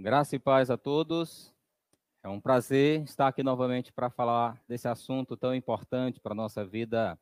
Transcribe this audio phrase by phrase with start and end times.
[0.00, 1.52] Graça e paz a todos.
[2.22, 6.64] É um prazer estar aqui novamente para falar desse assunto tão importante para a nossa
[6.64, 7.18] vida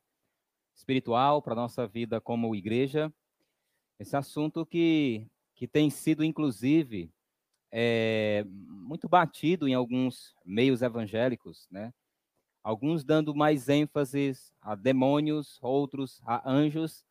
[0.75, 3.11] espiritual, para a nossa vida como igreja.
[3.97, 7.11] Esse assunto que, que tem sido, inclusive,
[7.71, 11.91] é, muito batido em alguns meios evangélicos, né?
[12.63, 17.03] Alguns dando mais ênfase a demônios, outros a anjos,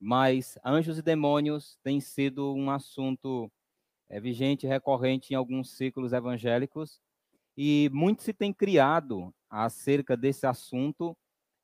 [0.00, 3.52] mas anjos e demônios têm sido um assunto
[4.12, 7.00] é vigente, recorrente em alguns círculos evangélicos,
[7.56, 11.16] e muito se tem criado acerca desse assunto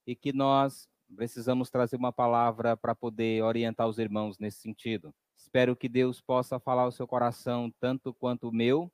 [0.06, 5.14] e que nós precisamos trazer uma palavra para poder orientar os irmãos nesse sentido.
[5.36, 8.90] Espero que Deus possa falar ao seu coração tanto quanto o meu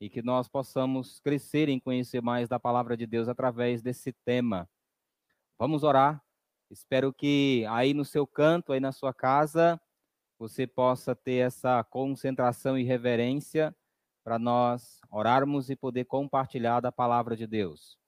[0.00, 4.66] e que nós possamos crescer em conhecer mais da palavra de Deus através desse tema.
[5.58, 6.22] Vamos orar.
[6.70, 9.78] Espero que aí no seu canto, aí na sua casa,
[10.38, 13.74] você possa ter essa concentração e reverência
[14.22, 17.98] para nós orarmos e poder compartilhar da palavra de Deus.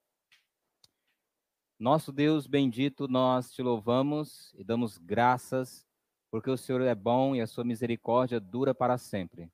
[1.78, 5.86] Nosso Deus bendito, nós te louvamos e damos graças,
[6.31, 9.51] porque o Senhor é bom e a sua misericórdia dura para sempre.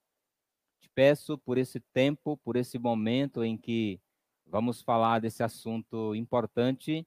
[0.81, 4.01] Te peço por esse tempo, por esse momento em que
[4.45, 7.07] vamos falar desse assunto importante,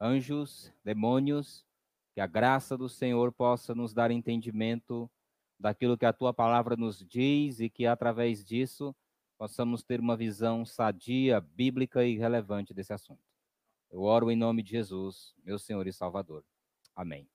[0.00, 1.64] anjos, demônios,
[2.20, 5.10] que a graça do Senhor possa nos dar entendimento
[5.58, 8.94] daquilo que a tua palavra nos diz e que através disso
[9.38, 13.22] possamos ter uma visão sadia, bíblica e relevante desse assunto.
[13.90, 16.44] Eu oro em nome de Jesus, meu Senhor e Salvador.
[16.94, 17.26] Amém.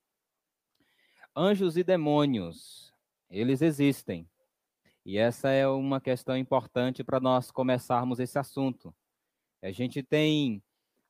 [1.34, 2.94] Anjos e demônios,
[3.28, 4.30] eles existem.
[5.04, 8.94] E essa é uma questão importante para nós começarmos esse assunto.
[9.60, 10.62] A gente tem,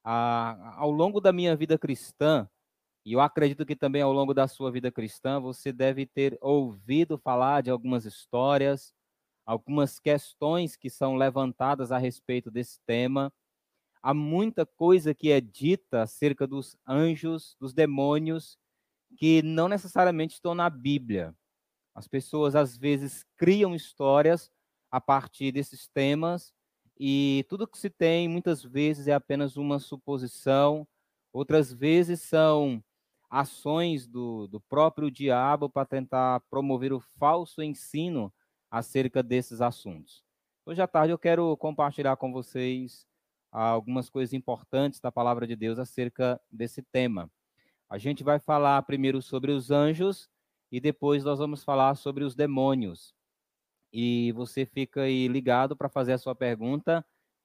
[0.02, 2.48] a, ao longo da minha vida cristã,
[3.06, 7.16] e eu acredito que também ao longo da sua vida cristã você deve ter ouvido
[7.16, 8.92] falar de algumas histórias,
[9.46, 13.32] algumas questões que são levantadas a respeito desse tema.
[14.02, 18.58] Há muita coisa que é dita acerca dos anjos, dos demônios,
[19.16, 21.32] que não necessariamente estão na Bíblia.
[21.94, 24.50] As pessoas às vezes criam histórias
[24.90, 26.52] a partir desses temas
[26.98, 30.88] e tudo que se tem muitas vezes é apenas uma suposição,
[31.32, 32.82] outras vezes são
[33.30, 38.32] ações do, do próprio diabo para tentar promover o falso ensino
[38.70, 40.24] acerca desses assuntos.
[40.64, 43.06] Hoje à tarde eu quero compartilhar com vocês
[43.50, 47.30] algumas coisas importantes da palavra de Deus acerca desse tema.
[47.88, 50.28] A gente vai falar primeiro sobre os anjos
[50.70, 53.14] e depois nós vamos falar sobre os demônios.
[53.92, 57.04] E você fica aí ligado para fazer a sua pergunta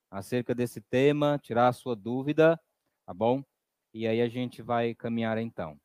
[0.09, 2.59] acerca desse tema, tirar a sua dúvida,
[3.05, 3.43] tá bom?
[3.93, 5.77] E aí a gente vai caminhar então.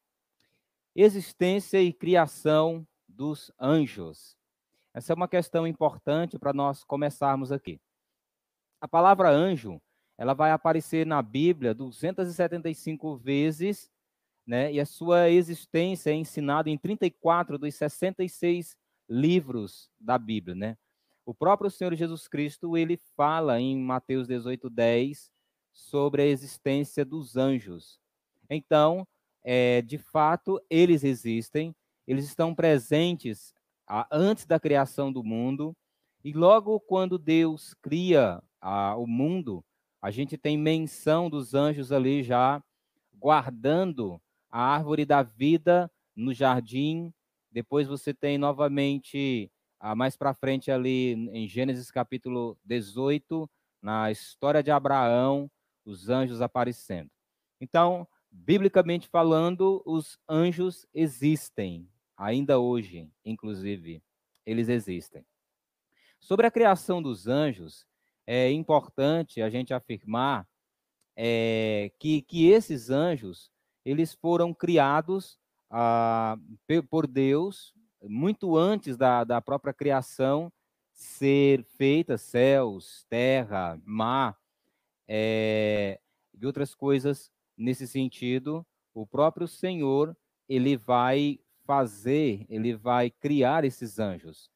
[0.94, 4.36] Existência e criação dos anjos.
[4.94, 7.80] Essa é uma questão importante para nós começarmos aqui.
[8.80, 9.80] A palavra anjo,
[10.16, 13.90] ela vai aparecer na Bíblia 275 vezes,
[14.46, 14.72] né?
[14.72, 18.76] E a sua existência é ensinada em 34 dos 66
[19.08, 20.78] livros da Bíblia, né?
[21.26, 25.30] O próprio Senhor Jesus Cristo, ele fala em Mateus 18:10
[25.76, 28.00] sobre a existência dos anjos.
[28.48, 29.06] Então,
[29.44, 31.76] é, de fato, eles existem,
[32.06, 33.54] eles estão presentes
[33.86, 35.76] a, antes da criação do mundo,
[36.24, 39.62] e logo quando Deus cria a, o mundo,
[40.00, 42.60] a gente tem menção dos anjos ali já
[43.14, 44.20] guardando
[44.50, 47.12] a árvore da vida no jardim.
[47.50, 49.50] Depois você tem novamente,
[49.96, 53.48] mais para frente ali em Gênesis capítulo 18,
[53.80, 55.50] na história de Abraão,
[55.86, 57.10] os anjos aparecendo.
[57.60, 64.02] Então, biblicamente falando, os anjos existem, ainda hoje, inclusive,
[64.44, 65.24] eles existem.
[66.20, 67.86] Sobre a criação dos anjos,
[68.26, 70.46] é importante a gente afirmar
[71.16, 73.50] é, que, que esses anjos,
[73.84, 75.38] eles foram criados
[75.70, 76.36] ah,
[76.90, 80.52] por Deus muito antes da, da própria criação
[80.92, 84.36] ser feita, céus, terra, mar,
[85.08, 86.00] é,
[86.34, 90.16] e outras coisas nesse sentido, o próprio Senhor,
[90.48, 94.50] ele vai fazer, ele vai criar esses anjos.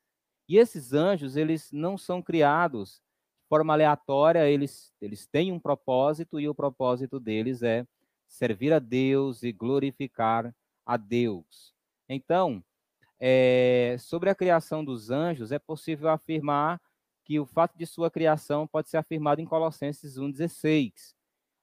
[0.48, 3.02] E esses anjos, eles não são criados
[3.42, 7.86] de forma aleatória, eles, eles têm um propósito e o propósito deles é
[8.28, 10.54] servir a Deus e glorificar
[10.86, 11.74] a Deus.
[12.08, 12.62] Então,
[13.18, 16.80] é, sobre a criação dos anjos, é possível afirmar
[17.30, 21.14] que o fato de sua criação pode ser afirmado em Colossenses 1,16.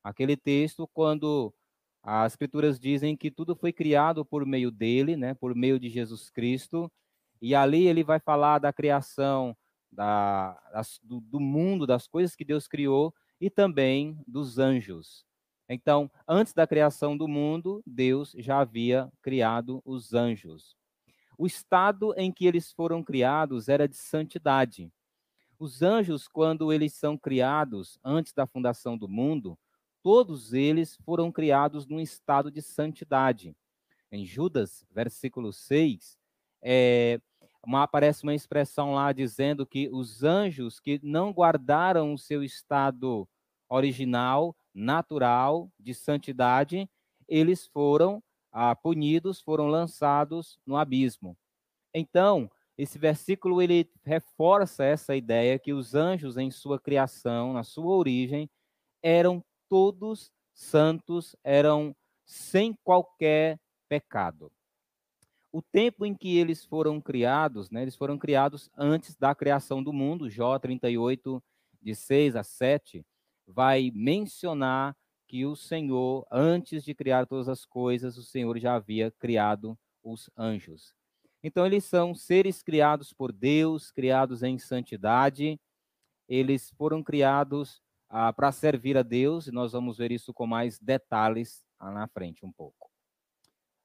[0.01, 1.53] Aquele texto, quando
[2.01, 6.29] as escrituras dizem que tudo foi criado por meio dele, né, por meio de Jesus
[6.29, 6.89] Cristo,
[7.41, 9.57] e ali ele vai falar da criação
[9.91, 15.25] da, das, do, do mundo, das coisas que Deus criou e também dos anjos.
[15.67, 20.77] Então, antes da criação do mundo, Deus já havia criado os anjos.
[21.37, 24.89] O estado em que eles foram criados era de santidade.
[25.59, 29.57] Os anjos, quando eles são criados antes da fundação do mundo,
[30.03, 33.55] todos eles foram criados num estado de santidade.
[34.11, 36.17] Em Judas, versículo 6,
[36.61, 37.19] é,
[37.65, 43.27] uma, aparece uma expressão lá dizendo que os anjos que não guardaram o seu estado
[43.67, 46.87] original, natural, de santidade,
[47.27, 51.35] eles foram ah, punidos, foram lançados no abismo.
[51.93, 57.95] Então, esse versículo ele reforça essa ideia que os anjos em sua criação, na sua
[57.95, 58.49] origem,
[59.01, 61.95] eram todos santos, eram
[62.25, 63.59] sem qualquer
[63.89, 64.51] pecado.
[65.51, 69.93] O tempo em que eles foram criados, né, eles foram criados antes da criação do
[69.93, 71.41] mundo, Jó 38,
[71.81, 73.05] de 6 a 7,
[73.47, 74.95] vai mencionar
[75.27, 80.29] que o Senhor, antes de criar todas as coisas, o Senhor já havia criado os
[80.37, 80.96] anjos.
[81.47, 85.57] Então, eles são seres criados por Deus, criados em santidade,
[86.27, 90.77] eles foram criados ah, para servir a Deus, e nós vamos ver isso com mais
[90.77, 92.91] detalhes na frente um pouco.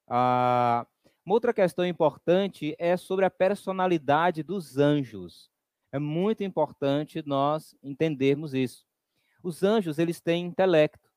[0.08, 0.84] Ah,
[1.24, 5.48] uma outra questão importante é sobre a personalidade dos anjos.
[5.92, 8.84] É muito importante nós entendermos isso.
[9.40, 11.08] Os anjos, eles têm intelecto.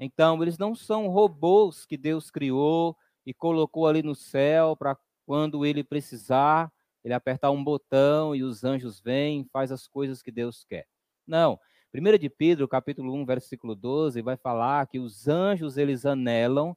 [0.00, 5.64] Então, eles não são robôs que Deus criou e colocou ali no céu para quando
[5.64, 6.72] ele precisar,
[7.04, 10.86] ele apertar um botão e os anjos vêm, faz as coisas que Deus quer.
[11.26, 11.58] Não.
[11.92, 16.76] 1 de Pedro, capítulo 1, versículo 12, vai falar que os anjos, eles anelam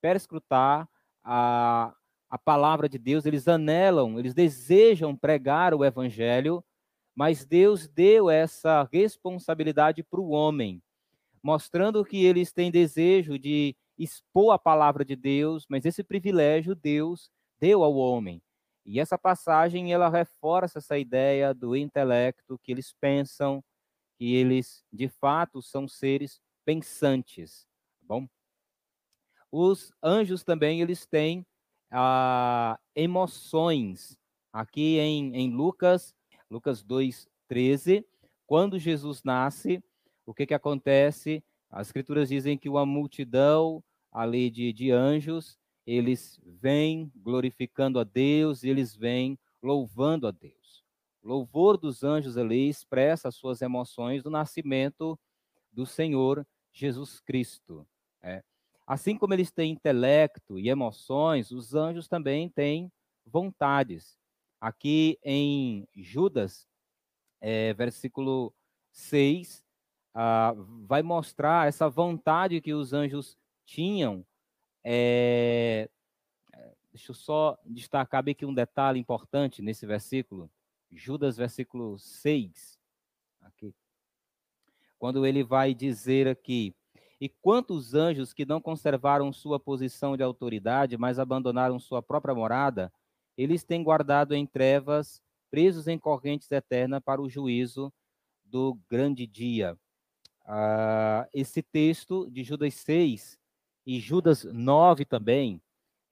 [0.00, 0.88] perscrutar
[1.22, 1.94] a,
[2.28, 6.64] a palavra de Deus, eles anelam, eles desejam pregar o evangelho
[7.14, 10.82] mas Deus deu essa responsabilidade para o homem,
[11.42, 17.30] mostrando que eles têm desejo de expor a palavra de Deus, mas esse privilégio Deus
[17.60, 18.42] deu ao homem.
[18.84, 23.62] E essa passagem ela reforça essa ideia do intelecto que eles pensam,
[24.18, 27.66] que eles de fato são seres pensantes,
[28.00, 28.28] tá bom?
[29.52, 31.46] Os anjos também eles têm
[31.90, 34.18] ah, emoções.
[34.52, 36.14] Aqui em, em Lucas
[36.50, 38.04] Lucas 2, 13.
[38.44, 39.82] Quando Jesus nasce,
[40.26, 41.44] o que, que acontece?
[41.70, 45.56] As escrituras dizem que uma multidão ali de, de anjos,
[45.92, 50.84] eles vêm glorificando a Deus e eles vêm louvando a Deus.
[51.22, 55.18] O louvor dos anjos ali expressa as suas emoções do nascimento
[55.72, 57.86] do Senhor Jesus Cristo.
[58.22, 58.42] É.
[58.86, 62.90] Assim como eles têm intelecto e emoções, os anjos também têm
[63.24, 64.18] vontades.
[64.60, 66.68] Aqui em Judas,
[67.40, 68.52] é, versículo
[68.92, 69.64] 6,
[70.14, 70.54] ah,
[70.86, 74.24] vai mostrar essa vontade que os anjos tinham.
[74.82, 75.88] É,
[76.92, 80.50] deixa eu só destacar bem aqui um detalhe importante nesse versículo.
[80.90, 82.78] Judas, versículo 6.
[83.40, 83.74] Aqui.
[84.98, 86.74] Quando ele vai dizer aqui:
[87.20, 92.92] E quantos anjos que não conservaram sua posição de autoridade, mas abandonaram sua própria morada,
[93.36, 97.92] eles têm guardado em trevas, presos em correntes eternas para o juízo
[98.44, 99.78] do grande dia.
[100.44, 103.39] Ah, esse texto de Judas 6
[103.90, 105.60] e Judas 9 também,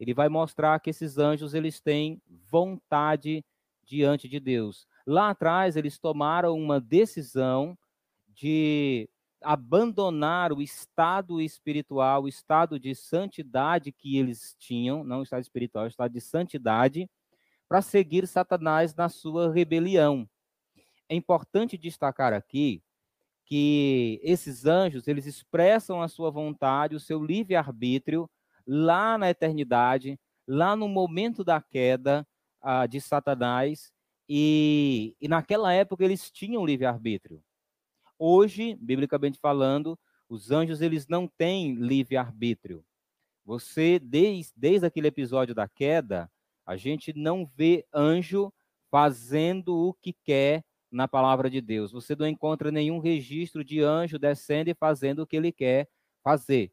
[0.00, 2.20] ele vai mostrar que esses anjos eles têm
[2.50, 3.44] vontade
[3.84, 4.84] diante de Deus.
[5.06, 7.78] Lá atrás eles tomaram uma decisão
[8.26, 9.08] de
[9.40, 15.84] abandonar o estado espiritual, o estado de santidade que eles tinham, não o estado espiritual,
[15.84, 17.08] o estado de santidade,
[17.68, 20.28] para seguir Satanás na sua rebelião.
[21.08, 22.82] É importante destacar aqui
[23.48, 28.28] que esses anjos, eles expressam a sua vontade, o seu livre-arbítrio
[28.66, 32.26] lá na eternidade, lá no momento da queda
[32.60, 33.90] ah, de Satanás,
[34.28, 37.42] e, e naquela época eles tinham livre-arbítrio.
[38.18, 42.84] Hoje, biblicamente falando, os anjos eles não têm livre-arbítrio.
[43.46, 46.30] Você, desde, desde aquele episódio da queda,
[46.66, 48.52] a gente não vê anjo
[48.90, 51.92] fazendo o que quer na palavra de Deus.
[51.92, 55.88] Você não encontra nenhum registro de anjo descendo e fazendo o que ele quer
[56.22, 56.72] fazer.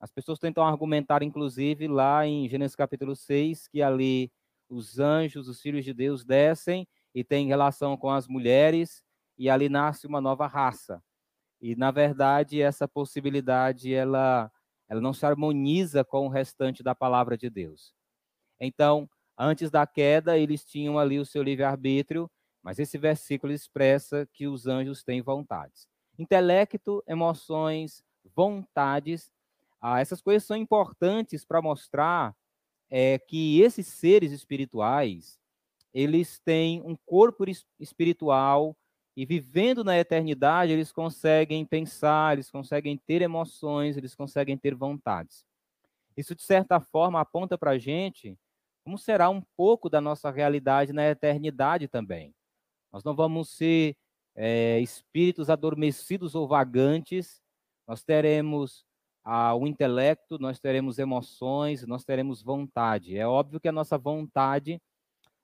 [0.00, 4.30] As pessoas tentam argumentar, inclusive, lá em Gênesis capítulo 6, que ali
[4.68, 9.02] os anjos, os filhos de Deus, descem e têm relação com as mulheres,
[9.38, 11.02] e ali nasce uma nova raça.
[11.60, 14.50] E, na verdade, essa possibilidade ela,
[14.88, 17.94] ela não se harmoniza com o restante da palavra de Deus.
[18.60, 19.08] Então,
[19.38, 22.30] Antes da queda, eles tinham ali o seu livre-arbítrio,
[22.66, 25.86] Mas esse versículo expressa que os anjos têm vontades.
[26.18, 28.02] Intelecto, emoções,
[28.34, 29.30] vontades,
[29.80, 32.34] ah, essas coisas são importantes para mostrar
[32.90, 35.38] é, que esses seres espirituais,
[35.94, 37.44] eles têm um corpo
[37.78, 38.76] espiritual
[39.16, 45.46] e vivendo na eternidade, eles conseguem pensar, eles conseguem ter emoções, eles conseguem ter vontades.
[46.16, 48.36] Isso, de certa forma, aponta para a gente
[48.82, 52.35] como será um pouco da nossa realidade na eternidade também.
[52.96, 53.94] Nós não vamos ser
[54.34, 57.42] é, espíritos adormecidos ou vagantes,
[57.86, 58.86] nós teremos
[59.22, 63.18] ah, o intelecto, nós teremos emoções, nós teremos vontade.
[63.18, 64.80] É óbvio que a nossa vontade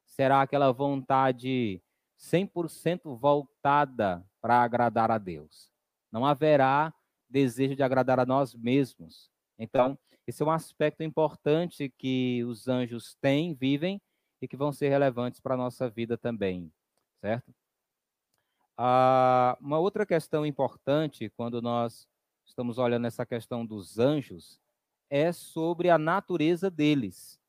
[0.06, 1.82] será aquela vontade
[2.18, 5.70] 100% voltada para agradar a Deus.
[6.10, 6.90] Não haverá
[7.28, 9.30] desejo de agradar a nós mesmos.
[9.58, 14.00] Então, esse é um aspecto importante que os anjos têm, vivem
[14.40, 16.72] e que vão ser relevantes para a nossa vida também,
[17.22, 17.54] certo?
[18.76, 22.08] Ah, uma outra questão importante quando nós
[22.44, 24.60] estamos olhando essa questão dos anjos
[25.08, 27.40] é sobre a natureza deles.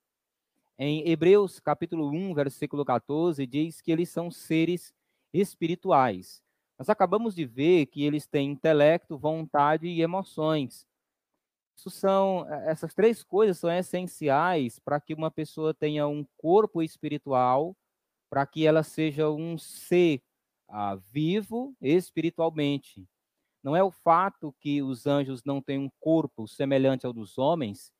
[0.77, 4.93] Em Hebreus capítulo 1, versículo 14, diz que eles são seres
[5.33, 6.43] espirituais.
[6.77, 10.85] Nós acabamos de ver que eles têm intelecto, vontade e emoções.
[11.75, 16.83] Isso são, eh, essas três coisas são essenciais para que uma pessoa tenha um corpo
[16.83, 17.75] espiritual,
[18.33, 20.19] para que ela seja um ser
[20.67, 23.07] ah, vivo espiritualmente.
[23.61, 27.93] Não é o fato que os anjos não têm um corpo semelhante ao dos homens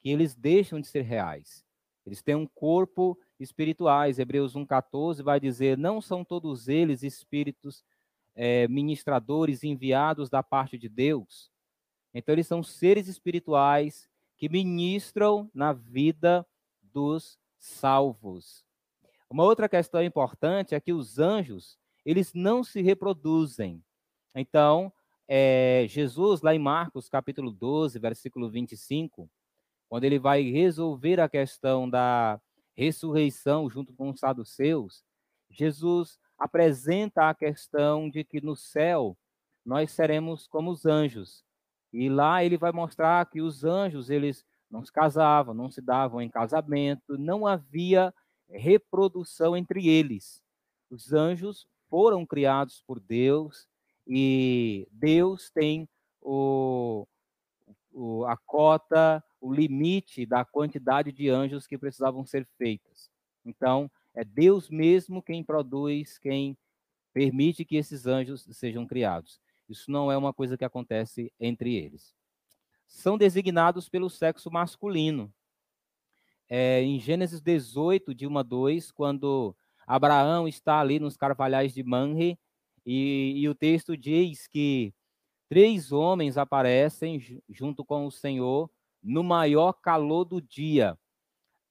[0.00, 1.62] que eles deixam de ser reais.
[2.06, 4.18] Eles têm um corpo espirituais.
[4.18, 7.84] Hebreus 1,14 vai dizer: Não são todos eles espíritos
[8.34, 11.50] é, ministradores enviados da parte de Deus.
[12.14, 16.46] Então, eles são seres espirituais que ministram na vida
[16.80, 18.64] dos salvos.
[19.34, 21.76] Uma outra questão importante é que os anjos,
[22.06, 23.82] eles não se reproduzem.
[24.32, 24.92] Então,
[25.26, 29.28] é, Jesus, lá em Marcos, capítulo 12, versículo 25,
[29.88, 32.40] quando ele vai resolver a questão da
[32.76, 35.02] ressurreição junto com os saduceus,
[35.50, 39.18] Jesus apresenta a questão de que no céu
[39.66, 41.44] nós seremos como os anjos.
[41.92, 46.22] E lá ele vai mostrar que os anjos, eles não se casavam, não se davam
[46.22, 48.14] em casamento, não havia
[48.58, 50.42] reprodução entre eles.
[50.90, 53.68] Os anjos foram criados por Deus
[54.06, 55.88] e Deus tem
[56.20, 57.06] o,
[57.92, 63.10] o, a cota, o limite da quantidade de anjos que precisavam ser feitas.
[63.44, 66.56] Então, é Deus mesmo quem produz, quem
[67.12, 69.40] permite que esses anjos sejam criados.
[69.68, 72.14] Isso não é uma coisa que acontece entre eles.
[72.86, 75.32] São designados pelo sexo masculino.
[76.56, 81.82] É, em Gênesis 18, de 1 a 2, quando Abraão está ali nos carvalhais de
[81.82, 82.38] Manre,
[82.86, 84.94] e, e o texto diz que
[85.48, 88.70] três homens aparecem junto com o Senhor
[89.02, 90.96] no maior calor do dia.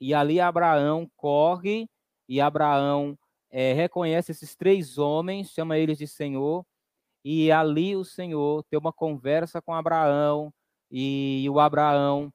[0.02, 1.88] E ali Abraão corre
[2.28, 3.18] e Abraão
[3.50, 6.66] é, reconhece esses três homens, chama eles de Senhor,
[7.24, 10.54] e ali o Senhor tem uma conversa com Abraão,
[10.92, 12.34] e o Abraão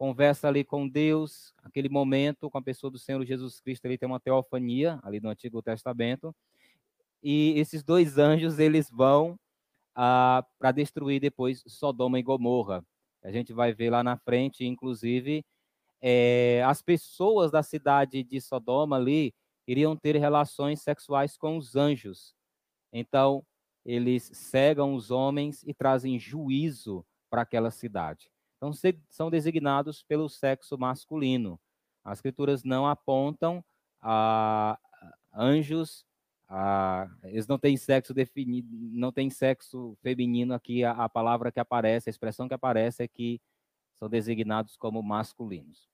[0.00, 4.06] conversa ali com Deus, aquele momento com a pessoa do Senhor Jesus Cristo, ele tem
[4.06, 6.34] uma teofania ali no Antigo Testamento,
[7.22, 9.38] e esses dois anjos, eles vão
[9.94, 12.82] ah, para destruir depois Sodoma e Gomorra.
[13.22, 15.44] A gente vai ver lá na frente, inclusive,
[16.00, 19.34] é, as pessoas da cidade de Sodoma ali
[19.66, 22.34] iriam ter relações sexuais com os anjos.
[22.90, 23.44] Então,
[23.84, 28.30] eles cegam os homens e trazem juízo para aquela cidade.
[28.60, 28.72] Então,
[29.08, 31.58] são designados pelo sexo masculino.
[32.04, 33.64] As escrituras não apontam
[34.02, 34.78] a
[35.34, 36.04] anjos
[36.52, 40.82] ah, eles não têm sexo definido, não tem sexo feminino aqui.
[40.82, 43.40] A, a, palavra que aparece, a expressão que aparece é que
[44.00, 45.88] são designados como masculinos.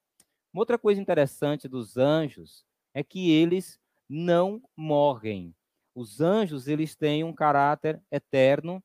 [0.50, 5.54] Uma outra coisa interessante dos anjos é que eles não morrem.
[5.94, 8.82] Os anjos eles têm um caráter eterno,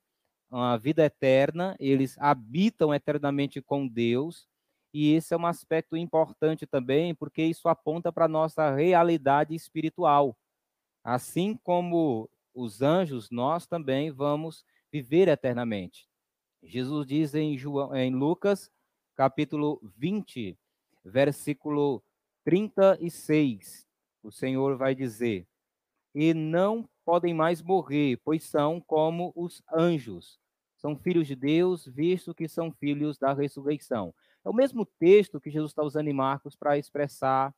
[0.52, 1.76] uma vida eterna.
[1.80, 4.48] Eles habitam eternamente com Deus.
[4.94, 10.38] E esse é um aspecto importante também, porque isso aponta para a nossa realidade espiritual
[11.04, 16.08] Assim como os anjos, nós também vamos viver eternamente.
[16.62, 18.70] Jesus diz em, João, em Lucas,
[19.16, 20.56] capítulo 20,
[21.04, 22.04] versículo
[22.44, 23.88] 36,
[24.22, 25.48] o Senhor vai dizer:
[26.14, 30.40] E não podem mais morrer, pois são como os anjos.
[30.82, 34.12] São filhos de Deus, visto que são filhos da ressurreição.
[34.44, 37.54] É o mesmo texto que Jesus está usando em Marcos para expressar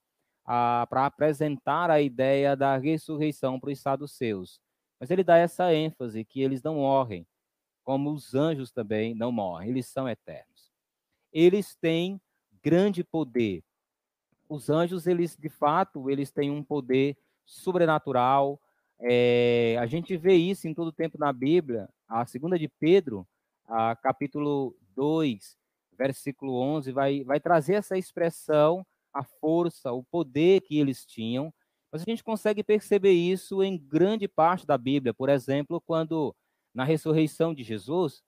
[0.46, 4.60] para apresentar a ideia da ressurreição para os saduceus.
[5.00, 7.26] Mas ele dá essa ênfase que eles não morrem,
[7.82, 10.70] como os anjos também não morrem, eles são eternos.
[11.32, 12.20] Eles têm
[12.62, 13.64] grande poder.
[14.50, 18.60] Os anjos, eles de fato, eles têm um poder sobrenatural.
[19.00, 21.90] É, a gente vê isso em todo tempo na Bíblia.
[22.08, 23.28] A segunda de Pedro,
[23.66, 25.58] a capítulo 2,
[25.98, 31.54] versículo 11, vai, vai trazer essa expressão, a força, o poder que eles tinham.
[31.92, 35.14] Mas a gente consegue perceber isso em grande parte da Bíblia.
[35.14, 36.36] Por exemplo, quando
[36.74, 38.24] na ressurreição de Jesus,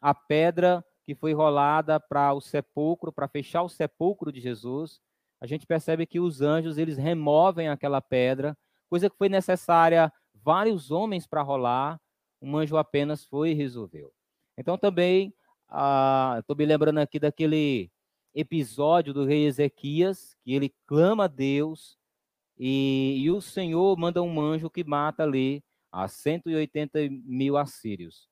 [0.00, 5.00] a pedra que foi rolada para o sepulcro, para fechar o sepulcro de Jesus,
[5.40, 8.56] a gente percebe que os anjos eles removem aquela pedra,
[8.88, 12.00] coisa que foi necessária vários homens para rolar,
[12.42, 14.12] um anjo apenas foi e resolveu.
[14.58, 15.32] Então também
[16.38, 17.90] estou me lembrando aqui daquele
[18.34, 21.96] episódio do rei Ezequias, que ele clama a Deus
[22.58, 28.28] e, e o Senhor manda um anjo que mata ali a 180 mil assírios.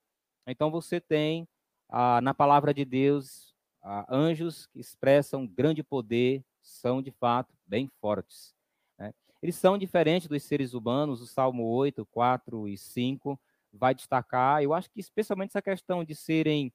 [0.46, 1.46] Então você tem
[1.88, 7.88] ah, na palavra de Deus ah, anjos que expressam grande poder, são de fato bem
[8.00, 8.54] fortes.
[8.98, 9.12] Né?
[9.42, 13.40] Eles são diferentes dos seres humanos, o Salmo 8, 4 e 5
[13.72, 16.72] vai destacar, eu acho que especialmente essa questão de serem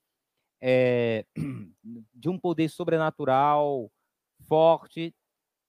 [0.61, 1.25] é,
[2.13, 3.91] de um poder sobrenatural
[4.47, 5.13] forte,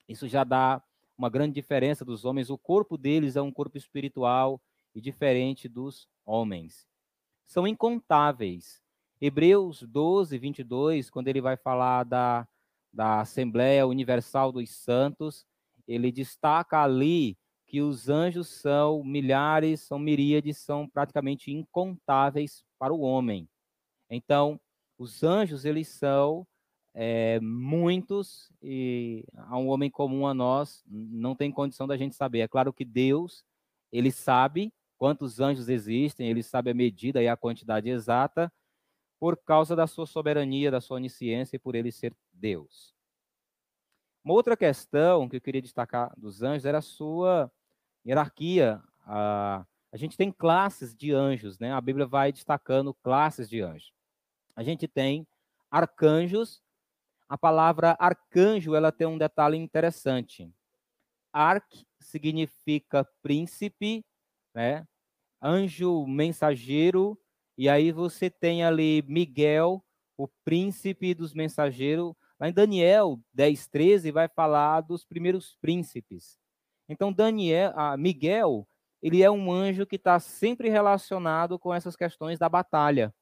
[0.09, 0.83] isso já dá
[1.17, 2.51] uma grande diferença dos homens.
[2.51, 4.61] O corpo deles é um corpo espiritual
[4.95, 6.87] e diferente dos homens.
[7.47, 8.83] São incontáveis.
[9.21, 12.47] Hebreus 12, 22, quando ele vai falar da,
[12.93, 15.47] da Assembleia Universal dos Santos,
[15.89, 23.01] ele destaca ali que os anjos são milhares, são miríades, são praticamente incontáveis para o
[23.01, 23.49] homem.
[24.09, 24.61] Então,
[24.97, 26.47] os anjos, eles são
[26.95, 32.41] é, muitos e a um homem comum a nós não tem condição da gente saber.
[32.41, 33.45] É claro que Deus,
[33.93, 38.51] ele sabe quantos anjos existem, ele sabe a medida e a quantidade exata,
[39.19, 42.95] por causa da sua soberania, da sua onisciência e por ele ser Deus.
[44.25, 47.51] Uma outra questão que eu queria destacar dos anjos era a sua
[48.07, 48.83] hierarquia.
[49.05, 51.73] A, a gente tem classes de anjos, né?
[51.73, 53.93] A Bíblia vai destacando classes de anjos.
[54.55, 55.27] A gente tem
[55.71, 56.63] arcanjos.
[57.29, 60.49] A palavra arcanjo, ela tem um detalhe interessante.
[61.33, 64.05] Arc significa príncipe,
[64.55, 64.87] né?
[65.43, 67.19] Anjo mensageiro,
[67.59, 69.85] e aí você tem ali Miguel,
[70.17, 72.15] o príncipe dos mensageiros.
[72.39, 76.39] Lá em Daniel 10, 13, vai falar dos primeiros príncipes.
[76.89, 78.67] Então, Daniel, ah, Miguel,
[79.03, 83.15] ele é um anjo que está sempre relacionado com essas questões da batalha.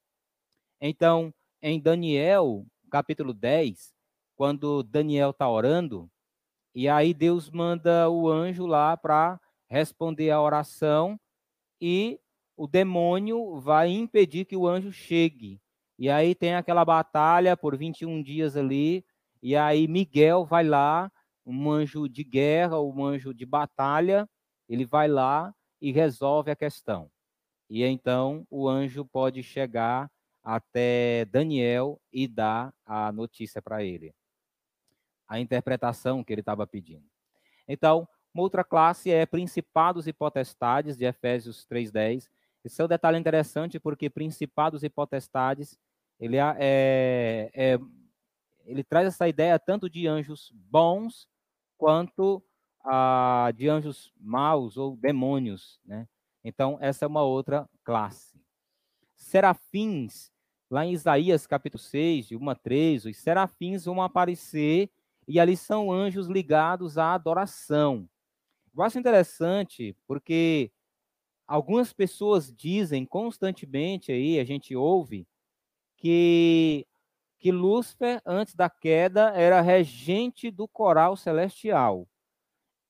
[0.80, 3.92] Então, em Daniel, capítulo 10,
[4.36, 6.10] quando Daniel está orando,
[6.74, 11.18] e aí Deus manda o anjo lá para responder a oração,
[11.80, 12.20] e
[12.56, 15.60] o demônio vai impedir que o anjo chegue.
[15.98, 19.04] E aí tem aquela batalha por 21 dias ali,
[19.42, 21.10] e aí Miguel vai lá,
[21.44, 24.28] um anjo de guerra, um anjo de batalha,
[24.68, 27.10] ele vai lá e resolve a questão.
[27.68, 30.10] E então o anjo pode chegar
[30.42, 34.14] até Daniel e dar a notícia para ele.
[35.26, 37.04] A interpretação que ele estava pedindo.
[37.66, 42.28] Então, uma outra classe é principados e potestades, de Efésios 3,10.
[42.62, 45.78] Esse é um detalhe interessante, porque principados e potestades,
[46.20, 47.78] ele, é, é,
[48.66, 51.28] ele traz essa ideia tanto de anjos bons,
[51.76, 52.42] quanto
[52.84, 55.80] ah, de anjos maus ou demônios.
[55.84, 56.06] Né?
[56.42, 58.38] Então, essa é uma outra classe.
[59.16, 60.30] Serafins,
[60.70, 64.90] lá em Isaías capítulo 6, de 1 a 3, os serafins vão aparecer
[65.26, 68.08] e ali são anjos ligados à adoração.
[68.76, 70.70] Eu acho interessante porque
[71.46, 75.26] algumas pessoas dizem constantemente aí, a gente ouve,
[75.96, 76.86] que,
[77.44, 82.08] que Lúcifer, antes da queda, era regente do coral celestial.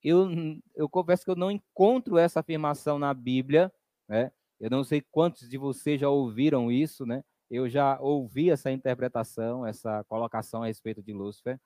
[0.00, 0.28] Eu,
[0.76, 3.72] eu confesso que eu não encontro essa afirmação na Bíblia,
[4.08, 4.30] né?
[4.60, 7.24] Eu não sei quantos de vocês já ouviram isso, né?
[7.50, 11.60] Eu já ouvi essa interpretação, essa colocação a respeito de Lúcifer.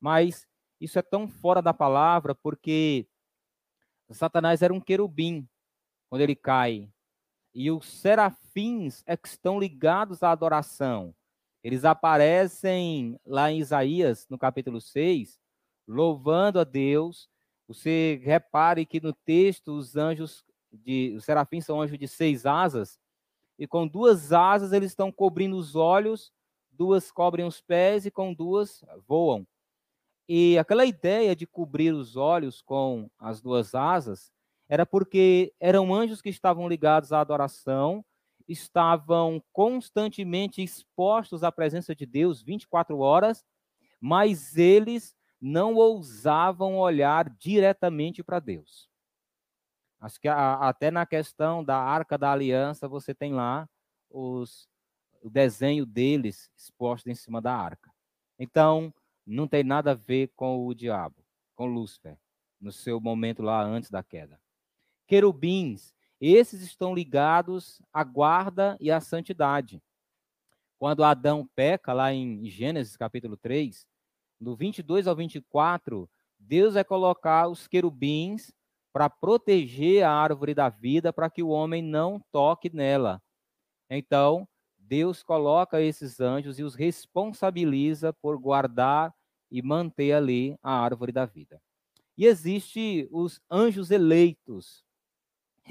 [0.00, 0.48] Mas
[0.80, 3.06] isso é tão fora da palavra porque
[4.10, 5.48] Satanás era um querubim,
[6.08, 6.90] quando ele cai.
[7.54, 11.14] E os serafins é que estão ligados à adoração.
[11.62, 15.38] Eles aparecem lá em Isaías, no capítulo 6,
[15.86, 17.28] louvando a Deus.
[17.68, 22.98] Você repare que no texto os anjos de os serafins são anjos de seis asas,
[23.58, 26.32] e com duas asas eles estão cobrindo os olhos,
[26.70, 29.46] duas cobrem os pés e com duas voam.
[30.28, 34.32] E aquela ideia de cobrir os olhos com as duas asas
[34.68, 38.04] era porque eram anjos que estavam ligados à adoração,
[38.50, 43.44] estavam constantemente expostos à presença de Deus 24 horas,
[44.00, 48.90] mas eles não ousavam olhar diretamente para Deus.
[50.00, 53.68] Acho que a, até na questão da Arca da Aliança, você tem lá
[54.10, 54.68] os,
[55.22, 57.92] o desenho deles exposto em cima da arca.
[58.38, 58.92] Então,
[59.26, 62.18] não tem nada a ver com o diabo, com Lúcifer,
[62.60, 64.40] no seu momento lá antes da queda.
[65.06, 69.82] Querubins, esses estão ligados à guarda e à santidade.
[70.78, 73.86] Quando Adão peca, lá em Gênesis capítulo 3,
[74.40, 78.52] do 22 ao 24, Deus vai colocar os querubins
[78.92, 83.22] para proteger a árvore da vida, para que o homem não toque nela.
[83.88, 89.14] Então, Deus coloca esses anjos e os responsabiliza por guardar
[89.50, 91.60] e manter ali a árvore da vida.
[92.16, 94.84] E existe os anjos eleitos.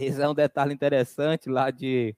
[0.02, 2.16] Esse é um detalhe interessante lá de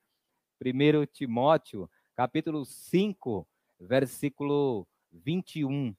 [0.63, 3.48] 1 Timóteo, capítulo 5,
[3.80, 5.96] versículo 21.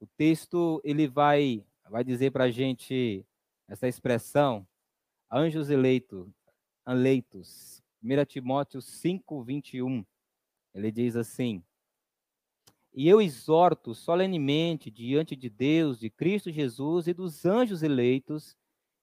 [0.00, 3.22] O texto ele vai vai dizer para a gente
[3.68, 4.66] essa expressão,
[5.30, 6.26] anjos eleitos,
[6.88, 7.82] eleitos.
[8.02, 10.02] 1 Timóteo 5, 21.
[10.72, 11.62] Ele diz assim:
[12.94, 18.56] e eu exorto solenemente diante de Deus, de Cristo Jesus e dos anjos eleitos,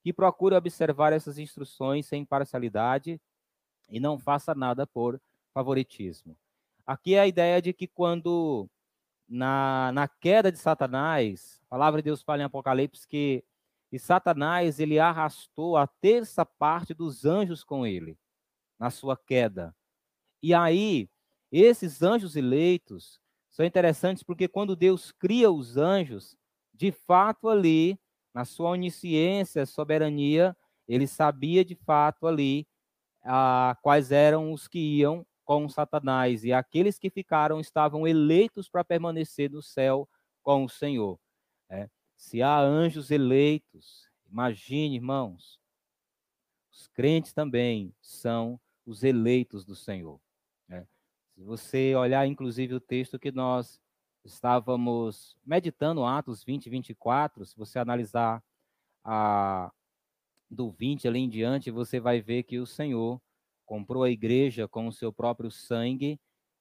[0.08, 3.20] que procure observar essas instruções sem parcialidade
[3.89, 5.20] e não faça nada por
[5.54, 6.34] favoritismo.
[6.86, 8.70] Aqui é a ideia de que quando
[9.28, 13.43] na, na queda de Satanás, a palavra de Deus fala em Apocalipse que
[13.91, 18.17] e Satanás ele arrastou a terça parte dos anjos com ele
[18.80, 19.76] na sua queda.
[20.41, 21.10] E aí,
[21.52, 26.38] esses anjos eleitos, são interessantes porque quando Deus cria os anjos,
[26.74, 28.00] de fato ali,
[28.38, 30.56] na sua onisciência, soberania,
[30.88, 32.67] ele sabia de fato ali
[33.23, 38.84] ah, quais eram os que iam com Satanás, e aqueles que ficaram estavam eleitos para
[38.84, 40.08] permanecer no céu
[40.43, 41.19] com o Senhor.
[41.67, 41.89] É.
[42.15, 45.60] Se há anjos eleitos, imagine, irmãos,
[46.71, 50.21] os crentes também são os eleitos do Senhor.
[51.34, 53.82] Se você olhar, inclusive, o texto que nós
[54.28, 58.44] estávamos meditando, Atos 20 e 24, se você analisar
[59.04, 59.72] a,
[60.50, 63.22] do 20 ali em diante, você vai ver que o Senhor
[63.66, 66.20] comprou a igreja com o seu próprio sangue,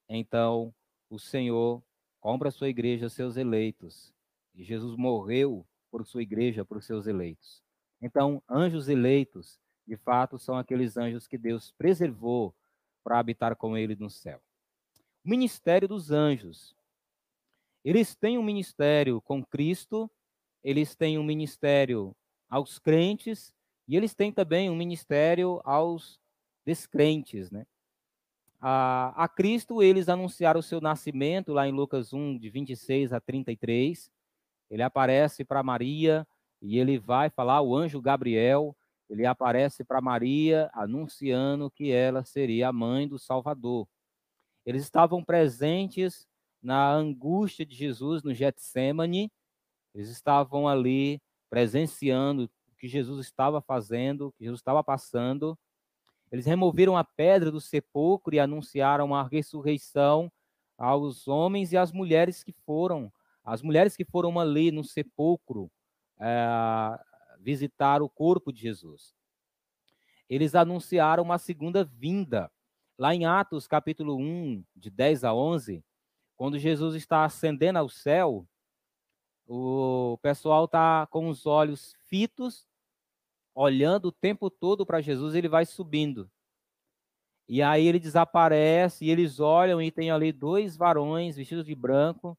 [0.08, 0.74] então
[1.10, 1.82] o Senhor
[2.20, 4.12] compra a sua igreja, seus eleitos.
[4.54, 7.62] E Jesus morreu por sua igreja, por seus eleitos.
[8.00, 12.54] Então, anjos eleitos, de fato, são aqueles anjos que Deus preservou
[13.04, 14.40] para habitar com ele no céu
[15.26, 16.72] ministério dos anjos.
[17.86, 20.10] Eles têm um ministério com Cristo,
[20.64, 22.16] eles têm um ministério
[22.50, 23.54] aos crentes
[23.86, 26.18] e eles têm também um ministério aos
[26.64, 27.64] descrentes, né?
[28.60, 33.20] A, a Cristo eles anunciaram o seu nascimento lá em Lucas 1 de 26 a
[33.20, 34.10] 33.
[34.68, 36.26] Ele aparece para Maria
[36.60, 38.76] e ele vai falar o anjo Gabriel,
[39.08, 43.86] ele aparece para Maria anunciando que ela seria a mãe do Salvador.
[44.64, 46.26] Eles estavam presentes
[46.66, 49.30] na angústia de Jesus no Getsemane.
[49.94, 55.56] Eles estavam ali presenciando o que Jesus estava fazendo, o que Jesus estava passando.
[56.30, 60.30] Eles removeram a pedra do sepulcro e anunciaram a ressurreição
[60.76, 63.12] aos homens e às mulheres que foram,
[63.44, 65.70] as mulheres que foram ali no sepulcro
[66.18, 66.98] é,
[67.38, 69.14] visitar o corpo de Jesus.
[70.28, 72.50] Eles anunciaram uma segunda vinda.
[72.98, 75.84] Lá em Atos, capítulo 1, de 10 a 11,
[76.36, 78.46] quando Jesus está ascendendo ao céu,
[79.46, 82.66] o pessoal está com os olhos fitos,
[83.54, 86.30] olhando o tempo todo para Jesus, ele vai subindo.
[87.48, 92.36] E aí ele desaparece, e eles olham e tem ali dois varões vestidos de branco,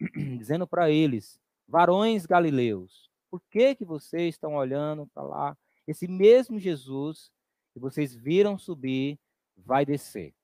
[0.38, 5.58] dizendo para eles: Varões galileus, por que que vocês estão olhando para lá?
[5.86, 7.30] Esse mesmo Jesus
[7.72, 9.18] que vocês viram subir
[9.56, 10.34] vai descer.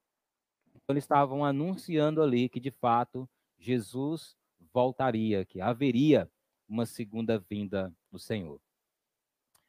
[0.87, 4.37] Então, eles estavam anunciando ali que, de fato, Jesus
[4.71, 6.31] voltaria, que haveria
[6.65, 8.61] uma segunda vinda do Senhor.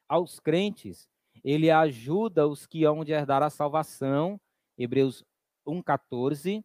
[0.07, 1.09] Aos crentes,
[1.43, 4.39] ele ajuda os que hão de herdar a salvação,
[4.77, 5.25] Hebreus
[5.67, 6.63] 1,14.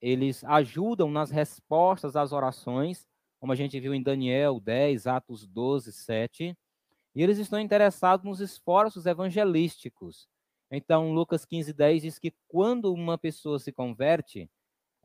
[0.00, 3.06] Eles ajudam nas respostas às orações,
[3.38, 6.56] como a gente viu em Daniel 10, Atos 12, 7.
[7.14, 10.26] E eles estão interessados nos esforços evangelísticos
[10.70, 14.50] então, Lucas 15, 10 diz que quando uma pessoa se converte,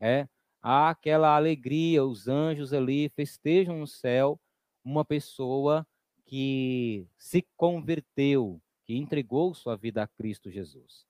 [0.00, 0.28] é,
[0.60, 4.40] há aquela alegria, os anjos ali festejam no céu,
[4.84, 5.86] uma pessoa
[6.24, 11.06] que se converteu, que entregou sua vida a Cristo Jesus.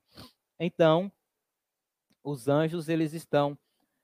[0.59, 1.11] Então,
[2.23, 3.59] os anjos eles estão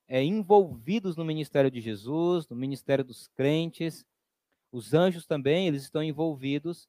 [0.09, 4.07] é, envolvidos no ministério de Jesus, no ministério dos crentes.
[4.73, 6.89] Os anjos também eles estão envolvidos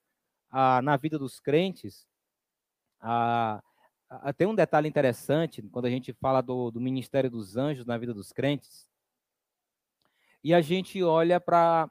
[0.49, 2.07] ah, na vida dos crentes.
[3.01, 3.61] Ah,
[4.37, 8.13] tem um detalhe interessante quando a gente fala do, do ministério dos anjos na vida
[8.13, 8.87] dos crentes.
[10.43, 11.89] E a gente olha para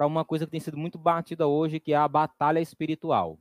[0.00, 3.38] uma coisa que tem sido muito batida hoje, que é a batalha espiritual.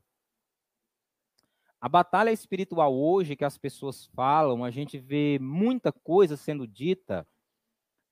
[1.80, 7.28] A batalha espiritual hoje que as pessoas falam, a gente vê muita coisa sendo dita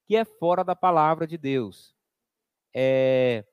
[0.06, 1.94] que é fora da palavra de Deus.
[2.72, 3.44] É,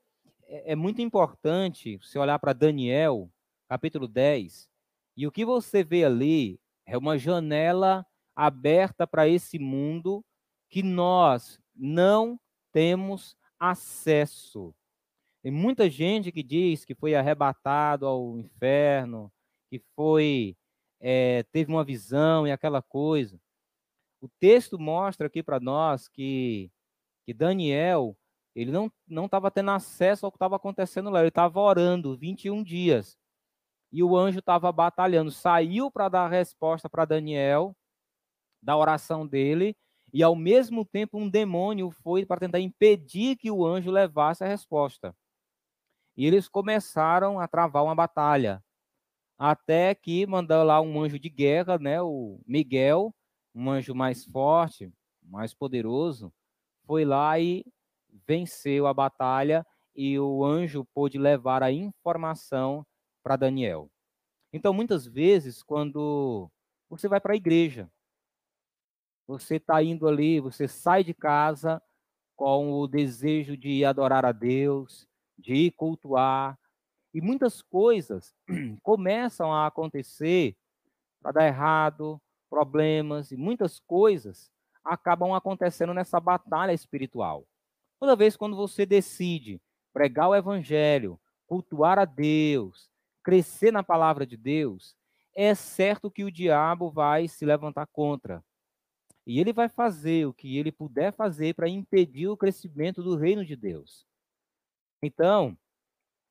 [0.43, 3.31] é, é muito importante você olhar para Daniel,
[3.67, 4.69] capítulo 10,
[5.15, 10.23] e o que você vê ali é uma janela aberta para esse mundo
[10.69, 12.39] que nós não
[12.71, 14.73] temos acesso.
[15.43, 19.31] Tem muita gente que diz que foi arrebatado ao inferno,
[19.69, 20.55] que foi
[20.99, 23.39] é, teve uma visão e aquela coisa.
[24.21, 26.71] O texto mostra aqui para nós que,
[27.25, 28.15] que Daniel
[28.53, 31.19] ele não não estava tendo acesso ao que estava acontecendo lá.
[31.19, 33.17] Ele estava orando 21 dias
[33.91, 35.31] e o anjo estava batalhando.
[35.31, 37.75] Saiu para dar resposta para Daniel
[38.61, 39.75] da oração dele
[40.13, 44.47] e ao mesmo tempo um demônio foi para tentar impedir que o anjo levasse a
[44.47, 45.15] resposta.
[46.15, 48.63] E eles começaram a travar uma batalha
[49.37, 53.11] até que mandou lá um anjo de guerra, né, o Miguel,
[53.55, 56.31] um anjo mais forte, mais poderoso,
[56.85, 57.65] foi lá e
[58.27, 62.85] venceu a batalha e o anjo pôde levar a informação
[63.23, 63.89] para Daniel.
[64.53, 66.49] Então, muitas vezes, quando
[66.89, 67.89] você vai para a igreja,
[69.25, 71.81] você está indo ali, você sai de casa
[72.35, 75.07] com o desejo de adorar a Deus,
[75.37, 76.59] de cultuar,
[77.13, 78.35] e muitas coisas
[78.83, 80.55] começam a acontecer
[81.21, 84.51] para dar errado, problemas e muitas coisas
[84.83, 87.45] acabam acontecendo nessa batalha espiritual.
[87.99, 89.61] Toda vez quando você decide
[89.93, 92.89] pregar o evangelho, cultuar a Deus,
[93.23, 94.95] crescer na palavra de Deus,
[95.35, 98.43] é certo que o diabo vai se levantar contra.
[99.25, 103.45] E ele vai fazer o que ele puder fazer para impedir o crescimento do reino
[103.45, 104.05] de Deus.
[105.01, 105.57] Então,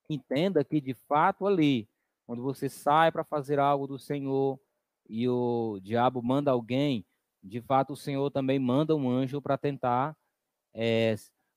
[0.09, 1.89] entenda que de fato ali,
[2.27, 4.61] quando você sai para fazer algo do Senhor
[5.09, 7.05] e o diabo manda alguém,
[7.43, 10.17] de fato o Senhor também manda um anjo para tentar
[10.75, 11.15] é,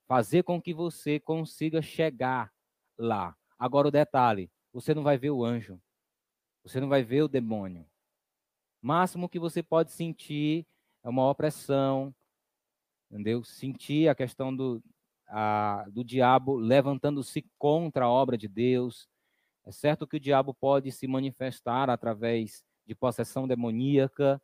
[0.08, 2.52] fazer com que você consiga chegar
[2.98, 3.36] lá.
[3.58, 5.80] Agora o detalhe, você não vai ver o anjo,
[6.64, 7.86] você não vai ver o demônio.
[8.82, 10.66] Máximo que você pode sentir
[11.04, 12.14] é uma opressão,
[13.10, 13.44] entendeu?
[13.44, 14.84] Sentir a questão do,
[15.28, 19.08] a, do diabo levantando-se contra a obra de Deus.
[19.66, 24.42] É certo que o diabo pode se manifestar através de possessão demoníaca.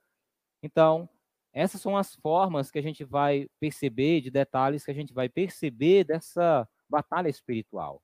[0.64, 1.10] Então,
[1.52, 5.28] essas são as formas que a gente vai perceber, de detalhes que a gente vai
[5.28, 8.02] perceber dessa batalha espiritual.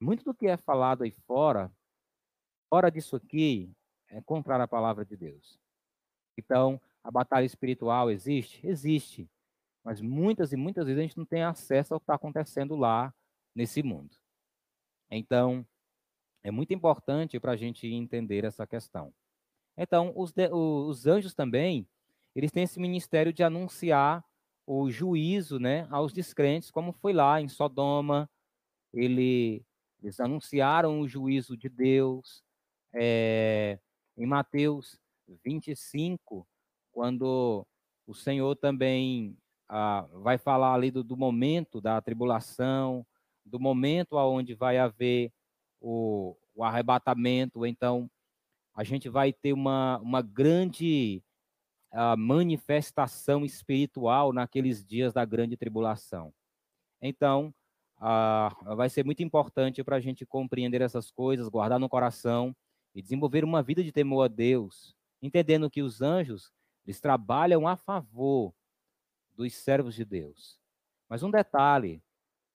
[0.00, 1.72] Muito do que é falado aí fora,
[2.68, 3.70] fora disso aqui,
[4.08, 5.58] é contrário à palavra de Deus.
[6.36, 8.66] Então, a batalha espiritual existe?
[8.66, 9.28] Existe.
[9.82, 13.14] Mas muitas e muitas vezes a gente não tem acesso ao que está acontecendo lá
[13.54, 14.14] nesse mundo.
[15.10, 15.66] Então,
[16.42, 19.12] é muito importante para a gente entender essa questão.
[19.76, 21.88] Então, os, de, os anjos também,
[22.34, 24.24] eles têm esse ministério de anunciar
[24.66, 28.30] o juízo né, aos descrentes, como foi lá em Sodoma.
[28.92, 29.65] Ele,
[30.02, 32.42] eles anunciaram o juízo de Deus.
[32.94, 33.78] É,
[34.16, 34.98] em Mateus
[35.44, 36.46] 25,
[36.92, 37.66] quando
[38.06, 39.36] o Senhor também
[39.68, 43.04] ah, vai falar ali do, do, momento da tribulação,
[43.44, 45.32] do momento aonde vai haver
[45.80, 48.10] o, o arrebatamento, então
[48.74, 51.22] a gente vai ter uma, uma grande
[51.90, 56.32] ah, manifestação espiritual naqueles dias da grande tribulação.
[57.00, 57.54] Então,
[57.98, 62.54] ah, vai ser muito importante para a gente compreender essas coisas, guardar no coração
[62.94, 66.52] e desenvolver uma vida de temor a Deus, entendendo que os anjos
[66.86, 68.54] eles trabalham a favor
[69.34, 70.58] dos servos de Deus.
[71.08, 72.02] Mas um detalhe,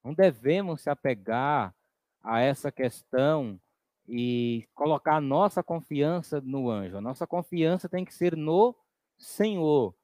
[0.03, 1.75] não devemos se apegar
[2.23, 3.59] a essa questão
[4.07, 6.97] e colocar a nossa confiança no anjo.
[6.97, 8.75] A nossa confiança tem que ser no
[9.17, 9.95] Senhor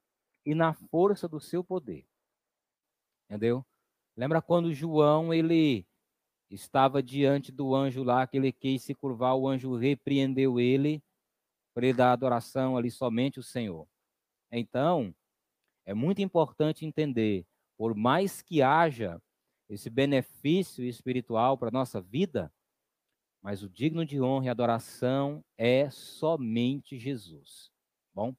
[0.44, 2.06] e na força do seu poder.
[3.28, 3.64] Entendeu?
[4.18, 5.86] Lembra quando João ele
[6.50, 11.00] estava diante do anjo lá, que ele quis se curvar, o anjo repreendeu ele
[11.72, 13.86] para ele dar adoração ali somente o Senhor.
[14.50, 15.14] Então,
[15.86, 19.22] é muito importante entender, por mais que haja
[19.68, 22.52] esse benefício espiritual para a nossa vida,
[23.40, 27.70] mas o digno de honra e adoração é somente Jesus.
[28.12, 28.34] Bom,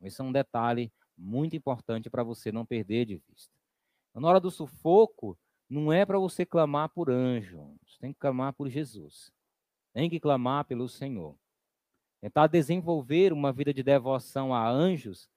[0.00, 3.59] esse é um detalhe muito importante para você não perder de vista.
[4.14, 8.52] Na hora do sufoco, não é para você clamar por anjo, você tem que clamar
[8.52, 9.32] por Jesus.
[9.92, 11.36] Tem que clamar pelo Senhor.
[12.20, 15.28] Tentar desenvolver uma vida de devoção a anjos,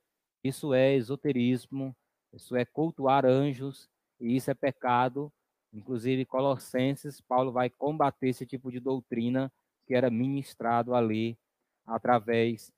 [0.43, 1.95] isso é esoterismo,
[2.33, 5.31] isso é cultuar anjos, e isso é pecado.
[5.71, 9.51] Inclusive, Colossenses, Paulo vai combater esse tipo de doutrina
[9.85, 11.37] que era ministrado ali
[11.85, 12.71] através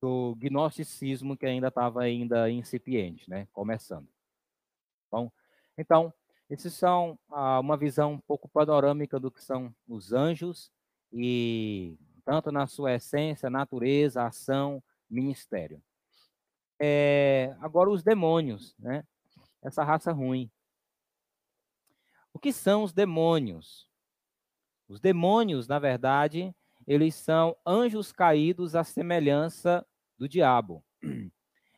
[0.00, 3.48] do gnosticismo que ainda estava ainda incipiente, né?
[3.52, 4.13] Começando.
[5.14, 5.30] Bom,
[5.78, 6.12] então,
[6.50, 10.72] esses são ah, uma visão um pouco panorâmica do que são os anjos
[11.12, 15.80] e tanto na sua essência, natureza, ação, ministério.
[16.80, 19.04] É, agora os demônios, né?
[19.62, 20.50] Essa raça ruim.
[22.32, 23.88] O que são os demônios?
[24.88, 26.52] Os demônios, na verdade,
[26.88, 29.86] eles são anjos caídos à semelhança
[30.18, 30.84] do diabo.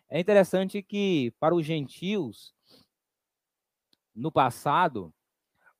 [0.08, 2.55] É interessante que, para os gentios,
[4.16, 5.12] no passado,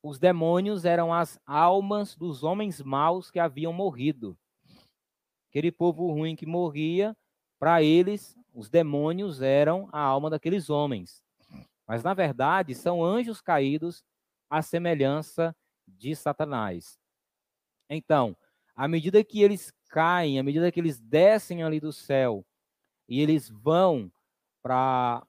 [0.02, 4.38] os demônios eram as almas dos homens maus que haviam morrido.
[5.48, 7.16] Aquele povo ruim que morria,
[7.58, 11.24] para eles, os demônios eram a alma daqueles homens.
[11.86, 14.04] Mas, na verdade, são anjos caídos
[14.50, 15.56] à semelhança
[15.88, 16.98] de Satanás.
[17.88, 18.36] Então,
[18.74, 22.44] à medida que eles caem, à medida que eles descem ali do céu
[23.08, 24.12] e eles vão
[24.62, 25.26] para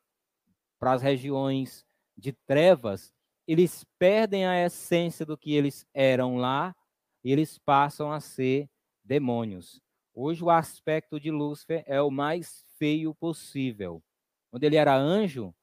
[0.82, 1.87] as regiões
[2.18, 3.14] de trevas,
[3.48, 6.76] eles perdem a essência do que eles eram lá
[7.24, 8.70] e eles passam a ser
[9.04, 9.82] demônios.
[10.14, 14.04] Hoje o aspecto de Lúcifer é o mais feio possível.
[14.50, 15.54] Quando ele era anjo,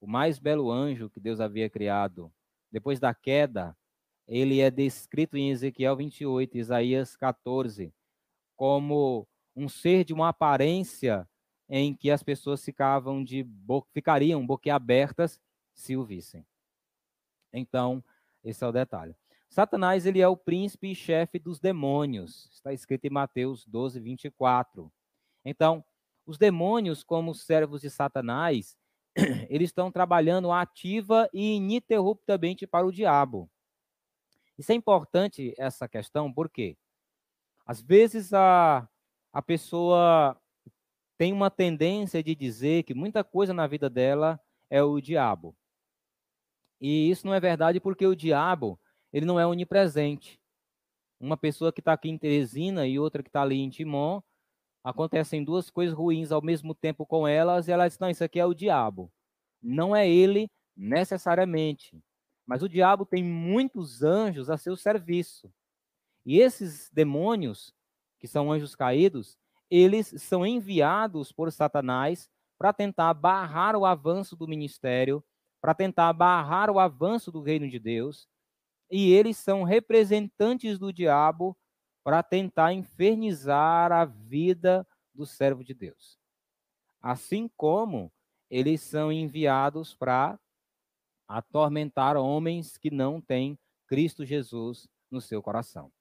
[0.00, 2.32] o mais belo anjo que Deus havia criado,
[2.70, 3.76] depois da queda,
[4.26, 7.92] ele é descrito em Ezequiel 28, Isaías 14,
[8.56, 9.26] como
[9.56, 11.28] um ser de uma aparência
[11.68, 13.84] em que as pessoas ficavam de bo...
[13.92, 15.40] ficariam boquiabertas
[15.80, 16.46] se o vissem.
[17.52, 18.04] Então,
[18.44, 19.14] esse é o detalhe.
[19.48, 22.48] Satanás ele é o príncipe e chefe dos demônios.
[22.52, 24.92] Está escrito em Mateus 12, 24.
[25.44, 25.84] Então,
[26.24, 28.76] os demônios, como servos de Satanás,
[29.50, 33.50] eles estão trabalhando ativa e ininterruptamente para o diabo.
[34.56, 36.76] Isso é importante, essa questão, porque
[37.66, 38.88] às vezes a,
[39.32, 40.40] a pessoa
[41.16, 45.56] tem uma tendência de dizer que muita coisa na vida dela é o diabo.
[46.80, 48.80] E isso não é verdade porque o diabo,
[49.12, 50.40] ele não é onipresente.
[51.20, 54.22] Uma pessoa que está aqui em Teresina e outra que está ali em Timon,
[54.82, 58.40] acontecem duas coisas ruins ao mesmo tempo com elas e ela diz, não, isso aqui
[58.40, 59.12] é o diabo.
[59.62, 62.02] Não é ele necessariamente.
[62.46, 65.52] Mas o diabo tem muitos anjos a seu serviço.
[66.24, 67.74] E esses demônios,
[68.18, 69.38] que são anjos caídos,
[69.70, 75.22] eles são enviados por Satanás para tentar barrar o avanço do ministério
[75.60, 78.28] para tentar barrar o avanço do reino de Deus,
[78.90, 81.56] e eles são representantes do diabo
[82.02, 86.18] para tentar infernizar a vida do servo de Deus.
[87.00, 88.10] Assim como
[88.50, 90.38] eles são enviados para
[91.28, 95.92] atormentar homens que não têm Cristo Jesus no seu coração.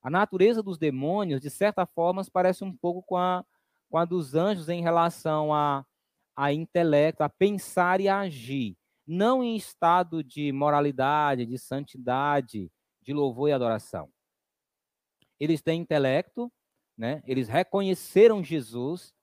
[0.00, 3.44] A natureza dos demônios, de certa forma, parece um pouco com a,
[3.90, 5.84] com a dos anjos em relação a,
[6.36, 8.76] a intelecto, a pensar e a agir
[9.08, 14.10] não em estado de moralidade, de santidade, de louvor e adoração.
[15.40, 16.52] Eles têm intelecto,
[16.96, 17.22] né?
[17.26, 19.14] Eles reconheceram Jesus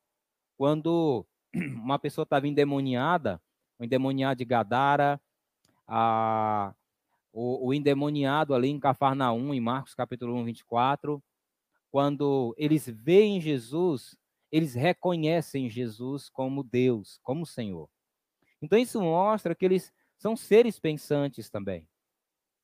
[0.57, 3.39] quando uma pessoa estava endemoniada,
[3.77, 5.21] o endemoniado de Gadara,
[5.87, 6.73] a,
[7.31, 11.23] o, o endemoniado ali em Cafarnaum, em Marcos capítulo 1, 24,
[11.91, 14.17] quando eles veem Jesus,
[14.51, 17.87] eles reconhecem Jesus como Deus, como Senhor.
[18.65, 21.87] Então, isso mostra que eles são seres pensantes também.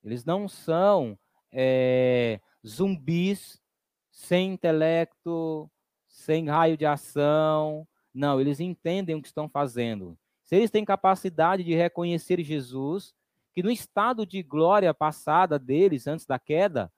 [0.03, 1.17] Eles não são
[1.51, 3.61] é, zumbis
[4.09, 5.69] sem intelecto,
[6.07, 7.87] sem raio de ação.
[8.11, 10.17] Não, eles entendem o que estão fazendo.
[10.43, 13.13] Se eles têm capacidade de reconhecer Jesus,
[13.53, 16.91] que no estado de glória passada deles, antes da queda,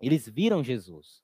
[0.00, 1.20] eles viram Jesus.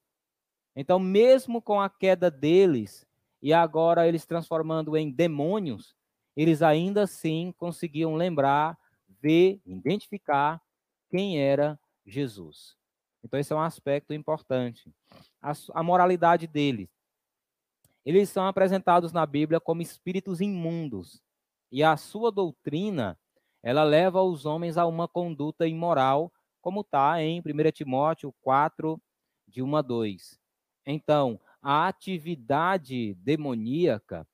[0.74, 3.06] Então, mesmo com a queda deles,
[3.40, 5.94] e agora eles transformando em demônios,
[6.36, 8.78] eles ainda assim conseguiam lembrar,
[9.20, 10.60] ver, identificar
[11.08, 12.76] quem era Jesus.
[13.22, 14.92] Então, esse é um aspecto importante.
[15.40, 16.88] A, a moralidade deles.
[18.04, 21.22] Eles são apresentados na Bíblia como espíritos imundos.
[21.72, 23.18] E a sua doutrina
[23.62, 26.30] ela leva os homens a uma conduta imoral,
[26.60, 29.00] como está em 1 Timóteo 4,
[29.48, 30.38] de 1 a 2.
[30.84, 34.28] Então, a atividade demoníaca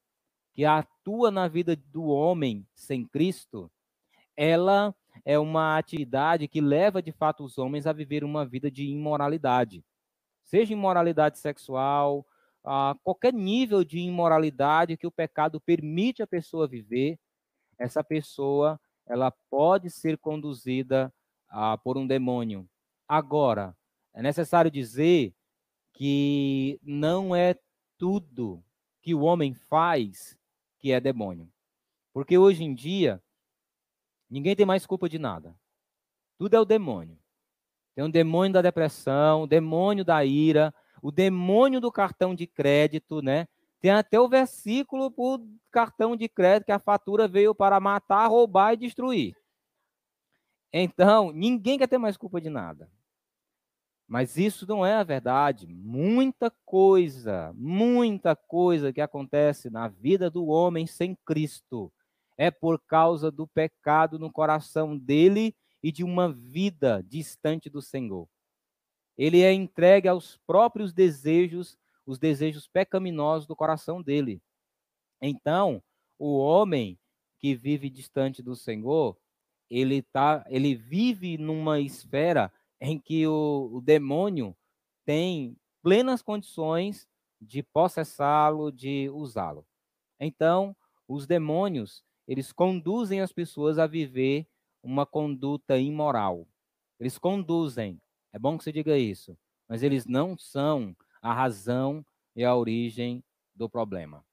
[0.61, 3.70] que atua na vida do homem sem Cristo,
[4.36, 4.94] ela
[5.24, 9.82] é uma atividade que leva de fato os homens a viver uma vida de imoralidade.
[10.44, 12.26] Seja imoralidade sexual,
[13.02, 17.18] qualquer nível de imoralidade que o pecado permite a pessoa viver,
[17.78, 21.11] essa pessoa ela pode ser conduzida
[21.48, 22.68] ah, por um demônio.
[23.08, 23.74] Agora,
[24.12, 25.32] é necessário dizer
[25.94, 27.58] que não é
[27.96, 28.62] tudo
[29.00, 30.38] que o homem faz
[30.81, 31.49] que é demônio.
[32.12, 33.22] Porque hoje em dia,
[34.28, 35.55] ninguém tem mais culpa de nada.
[36.39, 37.18] Tudo é o demônio.
[37.95, 43.20] Tem o demônio da depressão, o demônio da ira, o demônio do cartão de crédito,
[43.20, 43.47] né?
[43.81, 48.74] Tem até o versículo para cartão de crédito que a fatura veio para matar, roubar
[48.74, 49.37] e destruir.
[50.72, 52.91] Então, ninguém quer ter mais culpa de nada.
[54.11, 55.68] Mas isso não é a verdade.
[55.68, 61.92] Muita coisa, muita coisa que acontece na vida do homem sem Cristo
[62.36, 68.28] é por causa do pecado no coração dele e de uma vida distante do Senhor.
[69.16, 74.42] Ele é entregue aos próprios desejos, os desejos pecaminosos do coração dele.
[75.22, 75.80] Então,
[76.18, 76.98] o homem
[77.38, 79.16] que vive distante do Senhor,
[79.70, 84.57] ele tá, ele vive numa esfera em que o, o demônio
[85.05, 87.09] tem plenas condições
[87.41, 89.66] de possessá-lo, de usá-lo.
[90.18, 90.76] Então,
[91.09, 94.47] os demônios, eles conduzem as pessoas a viver
[94.83, 96.47] uma conduta imoral.
[96.99, 98.01] Eles conduzem,
[98.33, 99.37] é bom que você diga isso,
[99.68, 102.05] mas eles não são a razão
[102.37, 103.24] e a origem
[103.55, 104.24] do problema.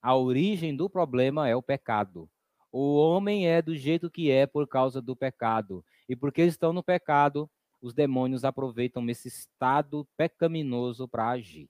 [0.00, 2.28] A origem do problema é o pecado.
[2.70, 5.84] O homem é do jeito que é por causa do pecado.
[6.08, 7.50] E porque estão no pecado,
[7.84, 11.68] os demônios aproveitam esse estado pecaminoso para agir.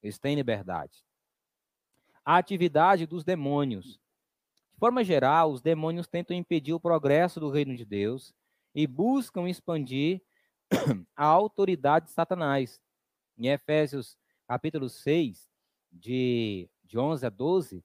[0.00, 1.04] Eles têm liberdade.
[2.24, 3.98] A atividade dos demônios.
[4.74, 8.32] De forma geral, os demônios tentam impedir o progresso do reino de Deus
[8.72, 10.22] e buscam expandir
[11.16, 12.80] a autoridade de Satanás.
[13.36, 15.50] Em Efésios capítulo 6,
[15.90, 17.84] de, de 11 a 12,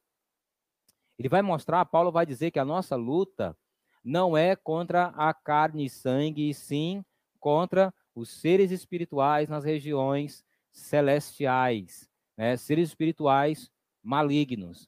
[1.18, 3.58] ele vai mostrar, Paulo vai dizer que a nossa luta
[4.04, 7.04] não é contra a carne e sangue, e sim
[7.42, 12.56] contra os seres espirituais nas regiões celestiais, né?
[12.56, 13.70] seres espirituais
[14.02, 14.88] malignos.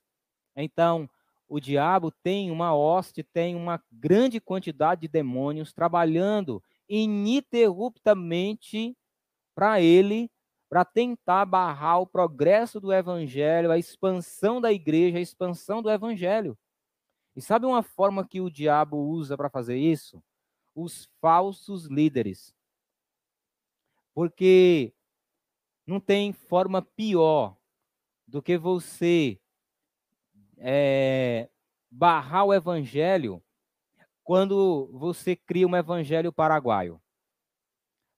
[0.55, 1.09] Então,
[1.49, 8.95] o diabo tem uma hoste, tem uma grande quantidade de demônios trabalhando ininterruptamente
[9.55, 10.29] para ele,
[10.69, 16.57] para tentar barrar o progresso do evangelho, a expansão da igreja, a expansão do evangelho.
[17.35, 20.21] E sabe uma forma que o diabo usa para fazer isso?
[20.75, 22.53] Os falsos líderes.
[24.13, 24.93] Porque
[25.85, 27.57] não tem forma pior
[28.27, 29.39] do que você
[30.57, 31.49] é,
[31.89, 33.43] barrar o evangelho
[34.23, 37.01] quando você cria um evangelho paraguaio.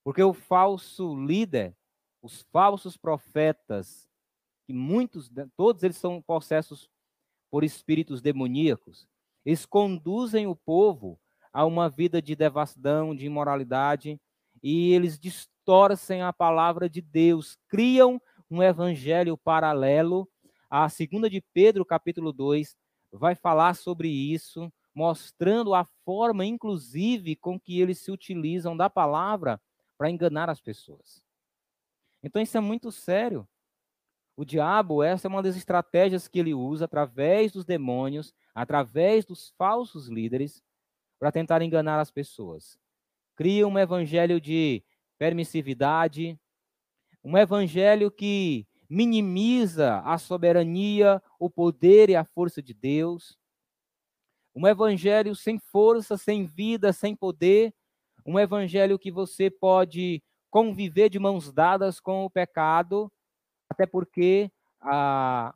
[0.04, 1.76] Porque o falso líder,
[2.22, 4.08] os falsos profetas,
[4.64, 6.88] que muitos, todos eles são possessos
[7.50, 9.08] por espíritos demoníacos,
[9.44, 11.18] eles conduzem o povo
[11.56, 14.20] a uma vida de devassidão, de imoralidade,
[14.62, 20.28] e eles distorcem a palavra de Deus, criam um evangelho paralelo.
[20.68, 22.76] A segunda de Pedro, capítulo 2,
[23.10, 29.58] vai falar sobre isso, mostrando a forma, inclusive, com que eles se utilizam da palavra
[29.96, 31.22] para enganar as pessoas.
[32.22, 33.48] Então, isso é muito sério.
[34.36, 39.54] O diabo, essa é uma das estratégias que ele usa através dos demônios, através dos
[39.56, 40.62] falsos líderes,
[41.18, 42.78] para tentar enganar as pessoas.
[43.34, 44.82] Cria um evangelho de
[45.18, 46.38] permissividade,
[47.22, 53.36] um evangelho que minimiza a soberania, o poder e a força de Deus.
[54.54, 57.74] Um evangelho sem força, sem vida, sem poder.
[58.24, 63.12] Um evangelho que você pode conviver de mãos dadas com o pecado,
[63.68, 64.50] até porque
[64.80, 65.54] ah,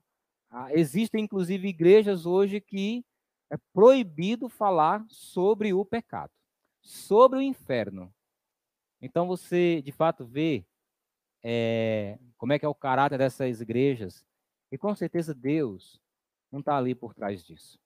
[0.50, 3.04] ah, existem inclusive igrejas hoje que
[3.50, 6.32] é proibido falar sobre o pecado,
[6.80, 8.14] sobre o inferno.
[9.02, 10.64] Então você, de fato, vê
[11.42, 14.24] é, como é que é o caráter dessas igrejas,
[14.70, 16.00] e com certeza Deus
[16.50, 17.78] não está ali por trás disso.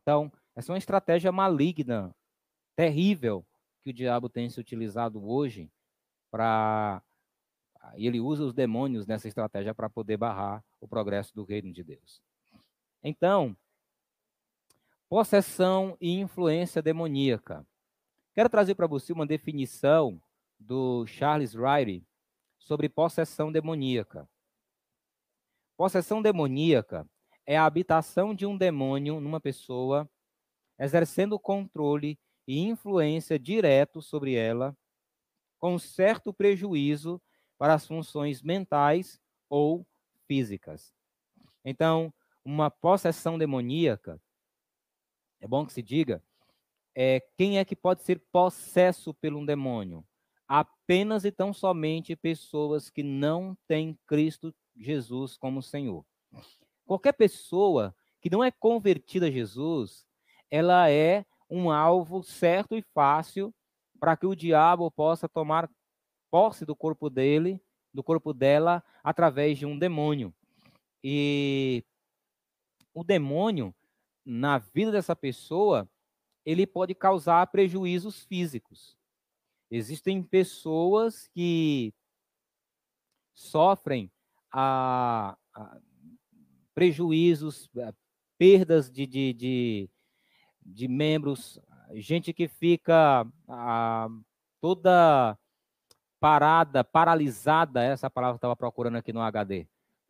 [0.00, 2.14] Então, essa é uma estratégia maligna,
[2.74, 3.44] terrível,
[3.82, 5.70] que o diabo tem se utilizado hoje
[6.30, 7.02] para.
[7.94, 12.22] Ele usa os demônios nessa estratégia para poder barrar o progresso do reino de Deus.
[13.02, 13.56] Então,
[15.08, 17.66] Possessão e influência demoníaca.
[18.34, 20.20] Quero trazer para você uma definição
[20.58, 22.06] do Charles Riley
[22.58, 24.28] sobre possessão demoníaca.
[25.78, 27.08] Possessão demoníaca
[27.46, 30.06] é a habitação de um demônio numa pessoa,
[30.78, 34.76] exercendo controle e influência direto sobre ela,
[35.58, 37.18] com certo prejuízo
[37.56, 39.86] para as funções mentais ou
[40.26, 40.92] físicas.
[41.64, 42.12] Então,
[42.44, 44.20] uma possessão demoníaca,
[45.40, 46.22] é bom que se diga,
[46.94, 50.04] é quem é que pode ser possesso por um demônio?
[50.46, 56.04] Apenas e tão somente pessoas que não têm Cristo Jesus como Senhor.
[56.84, 60.06] Qualquer pessoa que não é convertida a Jesus,
[60.50, 63.54] ela é um alvo certo e fácil
[64.00, 65.70] para que o diabo possa tomar
[66.30, 67.60] posse do corpo dele,
[67.92, 70.32] do corpo dela, através de um demônio.
[71.02, 71.84] E
[72.92, 73.74] o demônio,
[74.30, 75.88] na vida dessa pessoa,
[76.44, 78.94] ele pode causar prejuízos físicos.
[79.70, 81.94] Existem pessoas que
[83.32, 84.12] sofrem
[84.52, 85.78] a, a
[86.74, 87.94] prejuízos, a
[88.36, 89.90] perdas de, de, de,
[90.64, 91.58] de, membros,
[91.94, 94.08] gente que fica a,
[94.60, 95.38] toda
[96.20, 99.66] parada, paralisada, essa palavra que estava procurando aqui no HD,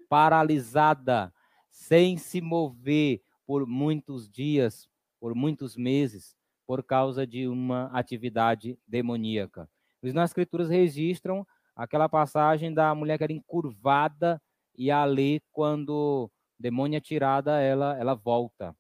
[0.09, 1.33] paralisada,
[1.71, 4.87] sem se mover por muitos dias,
[5.19, 6.37] por muitos meses,
[6.67, 9.67] por causa de uma atividade demoníaca.
[10.03, 14.39] Nas escrituras registram aquela passagem da mulher que era encurvada
[14.77, 16.31] e ali, quando o
[16.61, 18.77] demônio é tirada, ela, ela volta.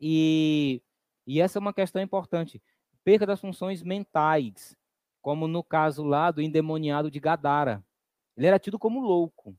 [0.00, 0.82] E,
[1.24, 2.60] e essa é uma questão importante.
[3.04, 4.76] Perca das funções mentais,
[5.22, 7.84] como no caso lá do endemoniado de Gadara.
[8.36, 9.56] Ele era tido como louco.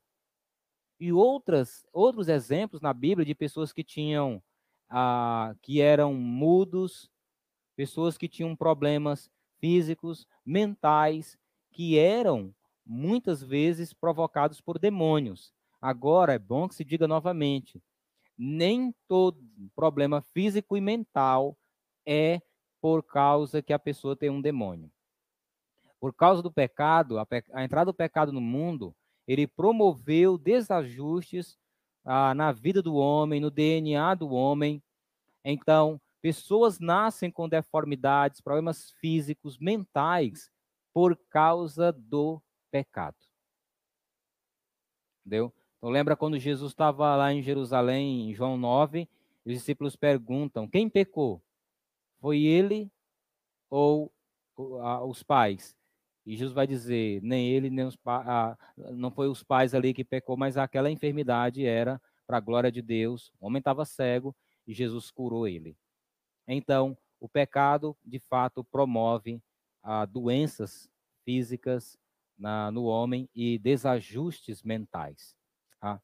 [1.00, 4.41] E outras, outros exemplos na Bíblia de pessoas que tinham,
[4.89, 7.10] ah, que eram mudos,
[7.76, 9.30] pessoas que tinham problemas
[9.60, 11.38] físicos, mentais,
[11.72, 12.54] que eram
[12.86, 15.54] muitas vezes provocados por demônios.
[15.80, 17.82] Agora é bom que se diga novamente:
[18.38, 19.39] nem todo
[19.76, 21.58] problema físico e mental
[22.06, 22.41] é
[22.82, 24.91] por causa que a pessoa tem um demônio.
[26.00, 28.95] Por causa do pecado, a, pe a entrada do pecado no mundo,
[29.28, 31.57] ele promoveu desajustes
[32.05, 34.82] ah, na vida do homem, no DNA do homem.
[35.43, 40.49] Então, pessoas nascem com deformidades, problemas físicos, mentais,
[40.93, 43.17] por causa do pecado.
[45.19, 45.53] Entendeu?
[45.78, 49.07] Então lembra quando Jesus estava lá em Jerusalém, em João 9,
[49.45, 51.41] os discípulos perguntam: quem pecou?
[52.19, 52.91] Foi ele
[53.69, 54.11] ou
[54.55, 55.75] os pais?
[56.28, 58.57] E Jesus vai dizer: nem ele, nem os pais,
[58.91, 62.82] não foi os pais ali que pecou, mas aquela enfermidade era para a glória de
[62.82, 63.32] Deus.
[63.39, 64.36] O homem estava cego
[64.67, 65.78] e Jesus curou ele.
[66.45, 69.41] Então, o pecado, de fato, promove
[69.82, 70.89] a doenças
[71.23, 71.97] físicas
[72.38, 75.34] na, no homem e desajustes mentais.
[75.80, 76.01] Tá?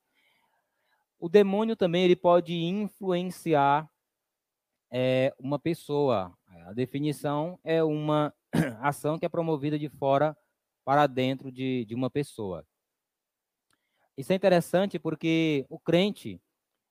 [1.19, 3.89] O demônio também ele pode influenciar
[4.89, 6.34] é, uma pessoa.
[6.65, 8.34] A definição é uma
[8.82, 10.38] ação que é promovida de fora
[10.86, 12.66] para dentro de, de uma pessoa.
[14.18, 16.39] Isso é interessante porque o crente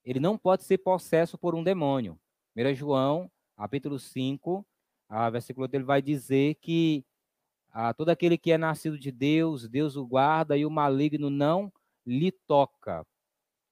[0.05, 2.19] ele não pode ser possesso por um demônio.
[2.57, 4.67] 1 João, capítulo 5,
[5.09, 7.05] a versículo dele vai dizer que
[7.71, 11.73] ah, todo aquele que é nascido de Deus, Deus o guarda e o maligno não
[12.05, 13.07] lhe toca.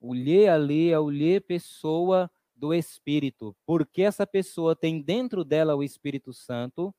[0.01, 5.75] O lhe ali é o lhe pessoa do Espírito, porque essa pessoa tem dentro dela
[5.75, 6.95] o Espírito Santo,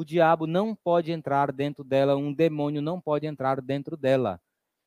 [0.00, 4.40] o diabo não pode entrar dentro dela, um demônio não pode entrar dentro dela.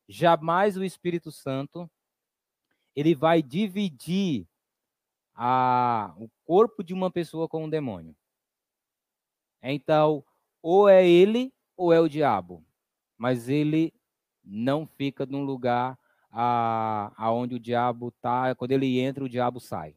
[0.08, 1.88] Jamais o Espírito Santo
[2.96, 4.46] ele vai dividir
[5.32, 8.14] a, o corpo de uma pessoa com um demônio.
[9.62, 10.24] Então,
[10.60, 12.64] ou é ele ou é o diabo.
[13.16, 13.94] Mas ele
[14.42, 15.96] não fica num lugar
[17.16, 18.52] aonde o diabo está.
[18.56, 19.96] Quando ele entra, o diabo sai.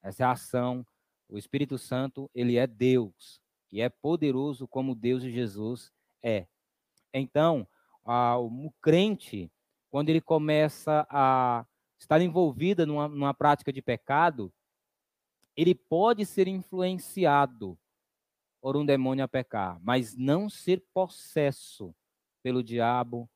[0.00, 0.86] Essa é a ação.
[1.28, 3.40] O Espírito Santo, ele é Deus.
[3.70, 5.92] E é poderoso como Deus e Jesus
[6.22, 6.46] é.
[7.12, 7.66] Então,
[8.04, 9.50] a, o crente,
[9.90, 11.66] quando ele começa a
[11.98, 14.52] estar envolvido numa, numa prática de pecado,
[15.56, 17.78] ele pode ser influenciado
[18.60, 21.94] por um demônio a pecar, mas não ser possesso
[22.42, 23.28] pelo diabo.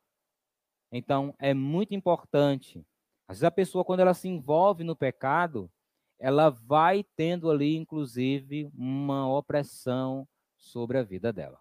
[0.90, 2.84] Então, é muito importante.
[3.26, 5.70] Às vezes a pessoa, quando ela se envolve no pecado,
[6.22, 11.58] ela vai tendo ali, inclusive, uma opressão sobre a vida dela.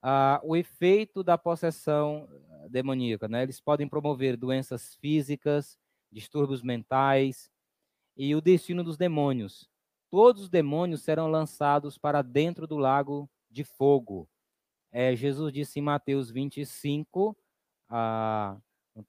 [0.00, 2.28] Ah, o efeito da possessão
[2.70, 3.42] demoníaca, né?
[3.42, 5.76] Eles podem promover doenças físicas,
[6.12, 7.50] distúrbios mentais,
[8.16, 9.68] e o destino dos demônios.
[10.08, 14.28] Todos os demônios serão lançados para dentro do lago de fogo.
[14.92, 17.36] É, Jesus disse em Mateus 25,
[17.88, 18.56] ah,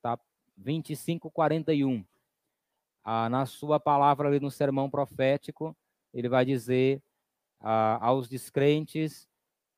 [0.02, 0.20] tá,
[0.58, 2.04] 25, 41.
[3.04, 5.76] Ah, na sua palavra ali no sermão profético,
[6.14, 7.02] ele vai dizer
[7.60, 9.28] ah, aos descrentes,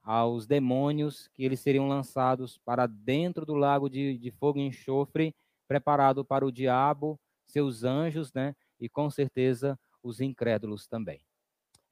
[0.03, 5.36] aos demônios, que eles seriam lançados para dentro do lago de, de fogo e enxofre,
[5.67, 8.55] preparado para o diabo, seus anjos, né?
[8.80, 11.22] E com certeza os incrédulos também.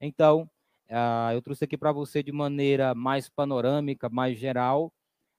[0.00, 0.50] Então,
[0.88, 4.92] uh, eu trouxe aqui para você de maneira mais panorâmica, mais geral,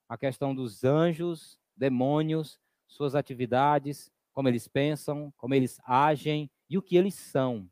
[0.07, 6.81] a questão dos anjos, demônios, suas atividades, como eles pensam, como eles agem e o
[6.81, 7.69] que eles são.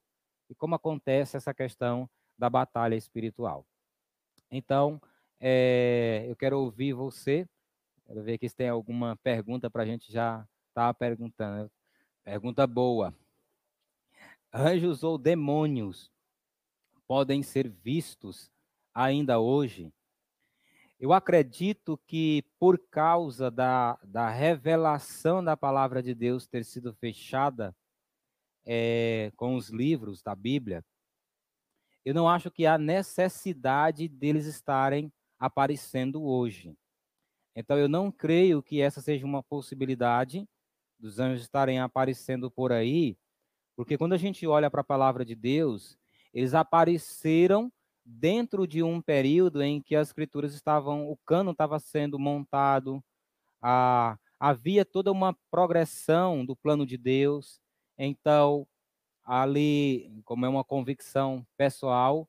[0.50, 3.66] E como acontece essa questão da batalha espiritual.
[4.52, 5.02] Então,
[5.40, 7.48] é, eu quero ouvir você.
[8.06, 11.72] Quero ver se tem alguma pergunta para a gente já estava perguntando.
[12.24, 13.14] Pergunta boa.
[14.52, 16.12] Anjos ou demônios
[17.08, 18.52] podem ser vistos
[18.94, 19.94] ainda hoje?
[21.00, 27.74] Eu acredito que, por causa da, da revelação da palavra de Deus ter sido fechada
[28.66, 30.84] é, com os livros da Bíblia,
[32.04, 36.76] eu não acho que há necessidade deles estarem aparecendo hoje.
[37.56, 40.46] Então, eu não creio que essa seja uma possibilidade
[41.00, 43.18] dos anjos estarem aparecendo por aí,
[43.74, 45.98] porque quando a gente olha para a palavra de Deus,
[46.34, 47.72] eles apareceram
[48.10, 53.04] dentro de um período em que as escrituras estavam, o cano estava sendo montado,
[53.62, 57.62] a, havia toda uma progressão do plano de Deus.
[57.98, 58.68] Então,
[59.24, 62.28] ali, como é uma convicção pessoal,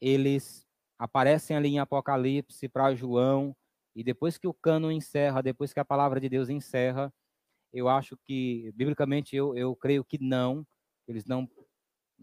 [0.00, 0.66] eles
[0.98, 3.54] aparecem ali em Apocalipse para João,
[3.94, 7.12] e depois que o cano encerra, depois que a palavra de Deus encerra,
[7.72, 10.66] eu acho que, biblicamente, eu, eu creio que não,
[11.06, 11.48] eles não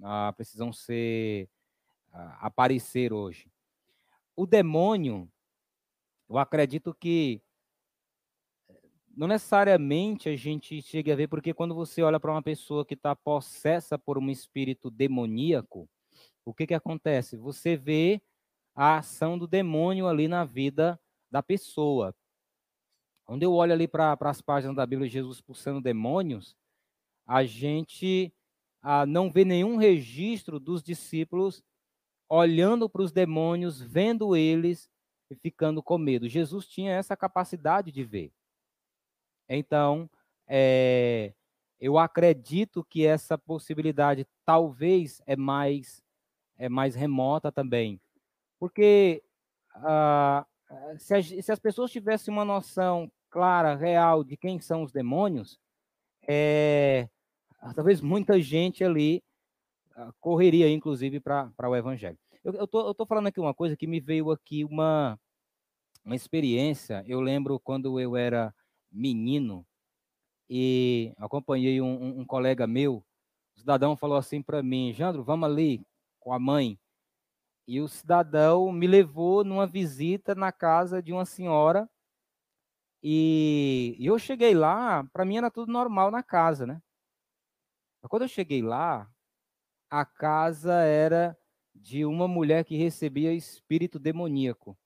[0.04, 1.50] ah, precisam ser,
[2.40, 3.52] aparecer hoje.
[4.36, 5.30] O demônio,
[6.30, 7.42] eu acredito que
[9.16, 12.96] não necessariamente a gente chega a ver, porque quando você olha para uma pessoa que
[12.96, 15.90] está possessa por um espírito demoníaco,
[16.44, 17.38] o que, que acontece?
[17.38, 18.22] Você vê
[18.76, 21.00] a ação do demônio ali na vida
[21.32, 22.14] da pessoa.
[23.24, 26.56] Quando eu olho ali para as páginas da Bíblia Jesus expulsando demônios,
[27.26, 28.34] a gente
[28.82, 31.64] ah, não vê nenhum registro dos discípulos
[32.30, 34.90] olhando para os demônios, vendo eles
[35.30, 36.28] e ficando com medo.
[36.28, 38.32] Jesus tinha essa capacidade de ver.
[39.48, 40.10] Então,
[40.48, 41.34] é,
[41.80, 46.04] eu acredito que essa possibilidade talvez é mais
[46.58, 48.00] é mais remota também,
[48.58, 49.22] porque
[49.74, 50.46] ah,
[50.98, 55.60] se, as, se as pessoas tivessem uma noção clara, real de quem são os demônios,
[56.28, 57.10] é,
[57.76, 59.22] talvez muita gente ali
[60.20, 62.18] correria, inclusive, para o evangelho.
[62.44, 65.20] Eu, eu, tô, tô falando aqui uma coisa que me veio aqui uma,
[66.04, 67.04] uma experiência.
[67.08, 68.54] Eu lembro quando eu era
[68.92, 69.66] menino
[70.50, 73.04] e acompanhei um, um, um colega meu,
[73.56, 75.86] o cidadão falou assim para mim, Jandro, vamos ali
[76.20, 76.80] com a mãe.
[77.68, 81.90] E o cidadão me levou numa visita na casa de uma senhora.
[83.02, 86.82] E eu cheguei lá, para mim era tudo normal na casa, né?
[88.08, 89.10] Quando eu cheguei lá,
[90.00, 91.38] a casa era
[91.74, 94.78] de uma mulher que recebia espírito demoníaco.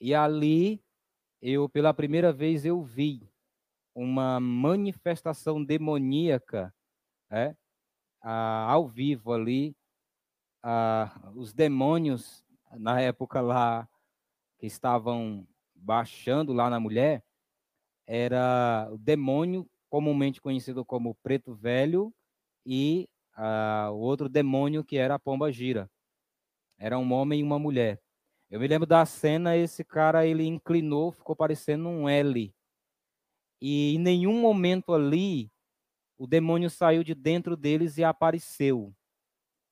[0.00, 0.82] E ali,
[1.42, 3.30] eu pela primeira vez eu vi
[3.94, 6.74] uma manifestação demoníaca,
[7.30, 7.54] é,
[8.22, 9.76] ao vivo ali,
[11.34, 12.42] os demônios
[12.72, 13.86] na época lá
[14.58, 17.22] que estavam baixando lá na mulher
[18.06, 22.14] era o demônio comumente conhecido como preto velho
[22.64, 23.06] e
[23.92, 25.90] o outro demônio que era a pomba gira.
[26.78, 28.00] Era um homem e uma mulher.
[28.50, 32.54] Eu me lembro da cena, esse cara ele inclinou, ficou parecendo um L.
[33.60, 35.50] E em nenhum momento ali
[36.16, 38.92] o demônio saiu de dentro deles e apareceu.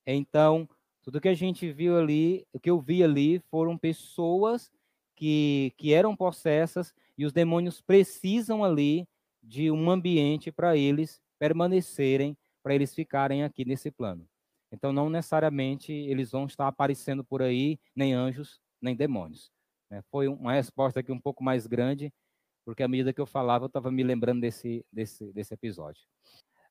[0.06, 0.68] Então,
[1.02, 4.70] tudo que a gente viu ali, o que eu vi ali, foram pessoas
[5.16, 9.08] que, que eram possessas e os demônios precisam ali
[9.42, 12.36] de um ambiente para eles permanecerem,
[12.66, 14.28] para eles ficarem aqui nesse plano.
[14.72, 19.52] Então, não necessariamente eles vão estar aparecendo por aí, nem anjos, nem demônios.
[19.88, 20.02] Né?
[20.10, 22.12] Foi uma resposta aqui um pouco mais grande,
[22.64, 26.02] porque à medida que eu falava, eu estava me lembrando desse, desse, desse episódio.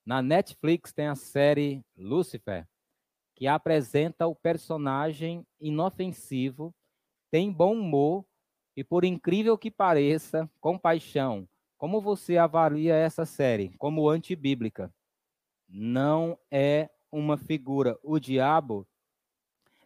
[0.06, 2.68] Na Netflix tem a série Lucifer,
[3.34, 6.76] que apresenta o personagem inofensivo,
[7.32, 8.26] tem bom humor
[8.76, 11.48] e, por incrível que pareça, compaixão.
[11.78, 14.94] Como você avalia essa série como antibíblica?
[15.68, 17.98] Não é uma figura.
[18.04, 18.88] O diabo,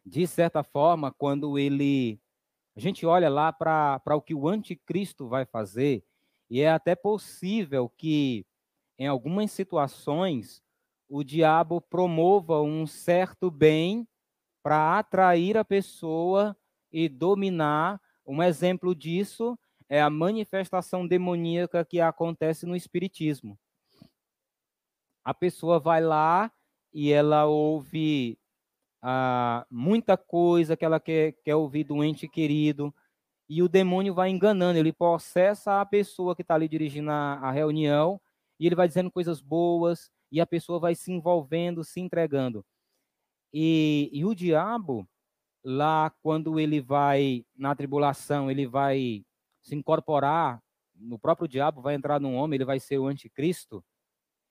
[0.05, 2.19] de certa forma, quando ele.
[2.75, 6.03] A gente olha lá para o que o anticristo vai fazer,
[6.49, 8.45] e é até possível que,
[8.97, 10.61] em algumas situações,
[11.09, 14.07] o diabo promova um certo bem
[14.63, 16.55] para atrair a pessoa
[16.91, 17.99] e dominar.
[18.25, 19.57] Um exemplo disso
[19.89, 23.57] é a manifestação demoníaca que acontece no espiritismo.
[25.23, 26.51] A pessoa vai lá
[26.93, 28.37] e ela ouve
[29.01, 32.93] ah, muita coisa que ela quer, quer ouvir do ente querido,
[33.47, 37.51] e o demônio vai enganando, ele processa a pessoa que está ali dirigindo a, a
[37.51, 38.19] reunião,
[38.59, 42.63] e ele vai dizendo coisas boas, e a pessoa vai se envolvendo, se entregando.
[43.51, 45.07] E, e o diabo,
[45.63, 49.25] lá quando ele vai na tribulação, ele vai
[49.61, 50.61] se incorporar,
[50.95, 53.83] no próprio diabo vai entrar num homem, ele vai ser o anticristo,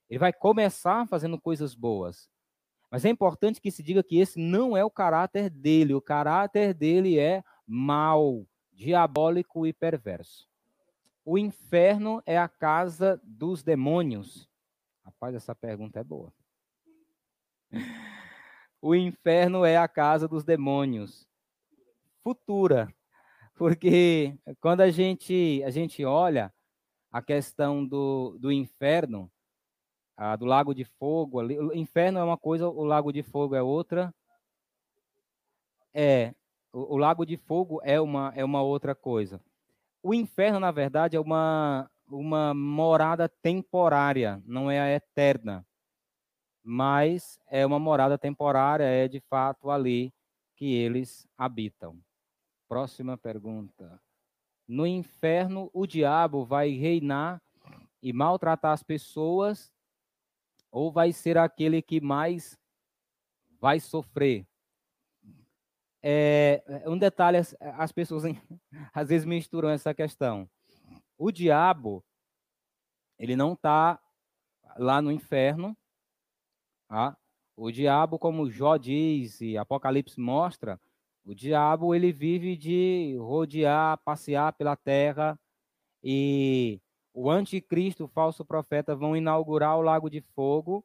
[0.08, 2.28] ele vai começar fazendo coisas boas.
[2.90, 6.72] Mas é importante que se diga que esse não é o caráter dele, o caráter
[6.72, 10.48] dele é mau, diabólico e perverso.
[11.24, 14.48] O inferno é a casa dos demônios.
[15.04, 16.32] Rapaz, essa pergunta é boa.
[18.80, 21.26] O inferno é a casa dos demônios.
[22.22, 22.88] Futura.
[23.56, 26.54] Porque quando a gente, a gente olha
[27.10, 29.28] a questão do, do inferno,
[30.18, 33.54] a, do lago de fogo, ali, o inferno é uma coisa, o lago de fogo
[33.54, 34.12] é outra.
[35.94, 36.34] É,
[36.72, 39.40] o, o lago de fogo é uma, é uma outra coisa.
[40.02, 45.64] O inferno, na verdade, é uma, uma morada temporária, não é a eterna.
[46.64, 50.12] Mas é uma morada temporária, é de fato ali
[50.56, 51.96] que eles habitam.
[52.68, 54.00] Próxima pergunta.
[54.66, 57.40] No inferno, o diabo vai reinar
[58.02, 59.72] e maltratar as pessoas,
[60.70, 62.58] ou vai ser aquele que mais
[63.60, 64.46] vai sofrer?
[66.02, 68.22] É, um detalhe, as pessoas
[68.94, 70.48] às vezes misturam essa questão.
[71.16, 72.04] O diabo,
[73.18, 74.00] ele não está
[74.76, 75.76] lá no inferno.
[76.88, 77.16] Tá?
[77.56, 80.80] O diabo, como Jó diz e Apocalipse mostra,
[81.24, 85.38] o diabo ele vive de rodear, passear pela terra
[86.02, 86.80] e
[87.20, 90.84] o anticristo, o falso profeta vão inaugurar o lago de fogo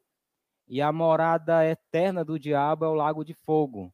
[0.68, 3.94] e a morada eterna do diabo é o lago de fogo.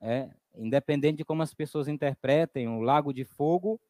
[0.00, 3.80] É, independente de como as pessoas interpretem o lago de fogo,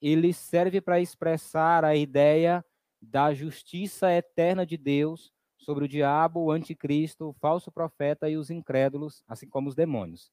[0.00, 2.64] ele serve para expressar a ideia
[3.02, 8.48] da justiça eterna de Deus sobre o diabo, o anticristo, o falso profeta e os
[8.48, 10.30] incrédulos, assim como os demônios.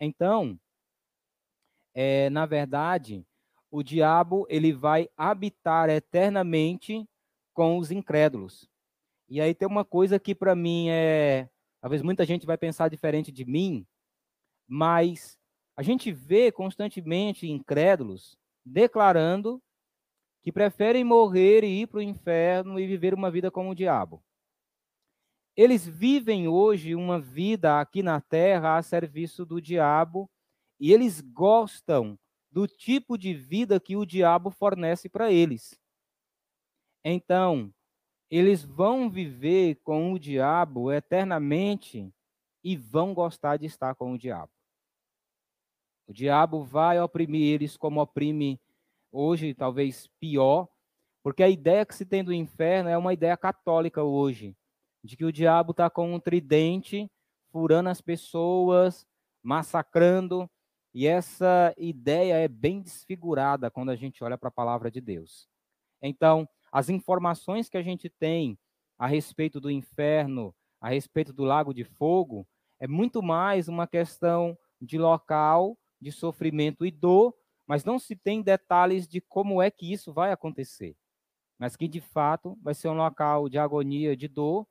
[0.00, 0.58] Então,
[1.92, 3.26] é, na verdade,
[3.70, 7.08] o diabo ele vai habitar eternamente
[7.54, 8.68] com os incrédulos.
[9.28, 11.48] E aí tem uma coisa que para mim é,
[11.80, 13.86] talvez muita gente vai pensar diferente de mim,
[14.66, 15.38] mas
[15.76, 19.62] a gente vê constantemente incrédulos declarando
[20.42, 24.22] que preferem morrer e ir para o inferno e viver uma vida como o diabo.
[25.56, 30.30] Eles vivem hoje uma vida aqui na terra a serviço do diabo
[30.78, 32.18] e eles gostam
[32.50, 35.78] do tipo de vida que o diabo fornece para eles.
[37.04, 37.72] Então,
[38.30, 42.12] eles vão viver com o diabo eternamente
[42.62, 44.52] e vão gostar de estar com o diabo.
[46.06, 48.60] O diabo vai oprimir eles como oprime
[49.12, 50.68] hoje, talvez pior,
[51.22, 54.56] porque a ideia que se tem do inferno é uma ideia católica hoje
[55.02, 57.10] de que o diabo está com um tridente,
[57.50, 59.06] furando as pessoas,
[59.42, 60.48] massacrando.
[60.92, 65.48] E essa ideia é bem desfigurada quando a gente olha para a palavra de Deus.
[66.02, 68.58] Então, as informações que a gente tem
[68.98, 72.46] a respeito do inferno, a respeito do lago de fogo,
[72.78, 77.34] é muito mais uma questão de local, de sofrimento e dor,
[77.66, 80.96] mas não se tem detalhes de como é que isso vai acontecer.
[81.58, 84.66] Mas que, de fato, vai ser um local de agonia, de dor,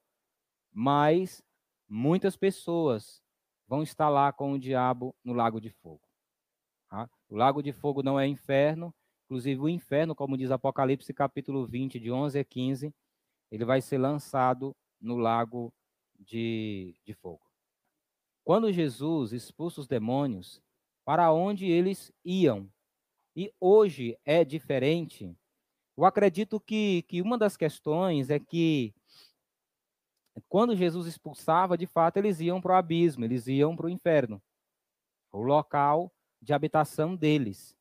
[0.74, 1.44] mas
[1.88, 3.22] muitas pessoas
[3.68, 6.09] vão estar lá com o diabo no lago de fogo.
[7.30, 8.92] O lago de fogo não é inferno,
[9.26, 12.92] inclusive o inferno, como diz Apocalipse capítulo 20, de 11 a 15,
[13.52, 15.72] ele vai ser lançado no lago
[16.18, 17.42] de, de fogo.
[18.44, 20.60] Quando Jesus expulsa os demônios,
[21.06, 22.68] para onde eles iam?
[23.36, 25.32] E hoje é diferente.
[25.96, 28.92] Eu acredito que, que uma das questões é que
[30.48, 34.42] quando Jesus expulsava, de fato, eles iam para o abismo, eles iam para o inferno,
[35.32, 36.12] o local
[36.42, 37.76] de habitação deles.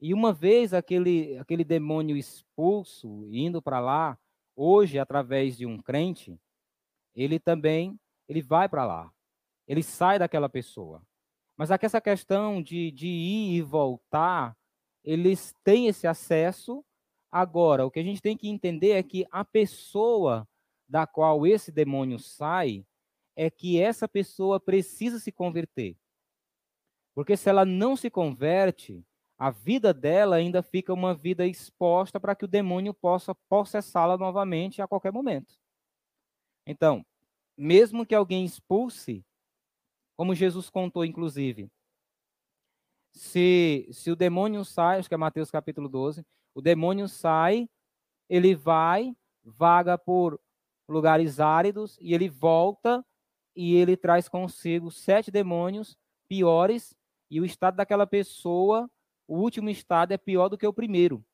[0.00, 4.18] E uma vez aquele, aquele demônio expulso, indo para lá,
[4.56, 6.38] hoje, através de um crente,
[7.14, 9.12] ele também ele vai para lá.
[9.66, 11.02] Ele sai daquela pessoa.
[11.56, 14.56] Mas aqui essa questão de, de ir e voltar,
[15.04, 16.84] eles têm esse acesso.
[17.30, 20.48] Agora, o que a gente tem que entender é que a pessoa
[20.88, 22.84] da qual esse demônio sai,
[23.34, 25.96] é que essa pessoa precisa se converter.
[27.14, 29.04] Porque se ela não se converte,
[29.38, 34.80] a vida dela ainda fica uma vida exposta para que o demônio possa processá-la novamente
[34.80, 35.54] a qualquer momento.
[36.66, 37.04] Então,
[37.56, 39.24] mesmo que alguém expulse,
[40.16, 41.68] como Jesus contou, inclusive,
[43.12, 47.68] se, se o demônio sai, acho que é Mateus capítulo 12, o demônio sai,
[48.28, 50.40] ele vai, vaga por
[50.88, 53.04] lugares áridos, e ele volta
[53.54, 55.96] e ele traz consigo sete demônios
[56.28, 56.94] piores,
[57.32, 58.90] e o estado daquela pessoa,
[59.26, 61.24] o último estado é pior do que o primeiro.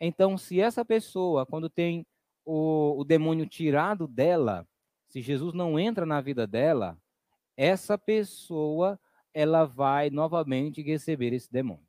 [0.00, 2.06] Então, se essa pessoa, quando tem
[2.46, 4.66] o, o demônio tirado dela,
[5.06, 6.96] se Jesus não entra na vida dela,
[7.58, 8.98] essa pessoa
[9.34, 11.84] ela vai novamente receber esse demônio.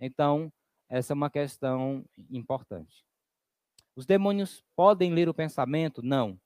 [0.00, 0.52] Então,
[0.88, 3.06] essa é uma questão importante.
[3.94, 6.02] Os demônios podem ler o pensamento?
[6.02, 6.36] Não.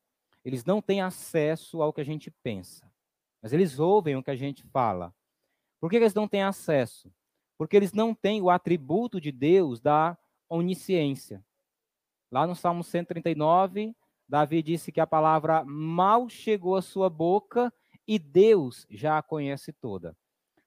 [0.44, 2.92] Eles não têm acesso ao que a gente pensa,
[3.40, 5.14] mas eles ouvem o que a gente fala.
[5.86, 7.14] Por que eles não têm acesso?
[7.56, 10.18] Porque eles não têm o atributo de Deus da
[10.48, 11.44] onisciência.
[12.28, 13.94] Lá no Salmo 139,
[14.28, 17.72] Davi disse que a palavra mal chegou à sua boca
[18.04, 20.16] e Deus já a conhece toda.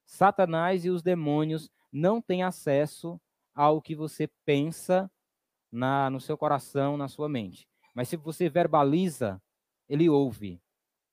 [0.06, 3.20] Satanás e os demônios não têm acesso
[3.54, 5.12] ao que você pensa
[5.70, 7.68] na, no seu coração, na sua mente.
[7.94, 9.38] Mas se você verbaliza,
[9.86, 10.62] ele ouve.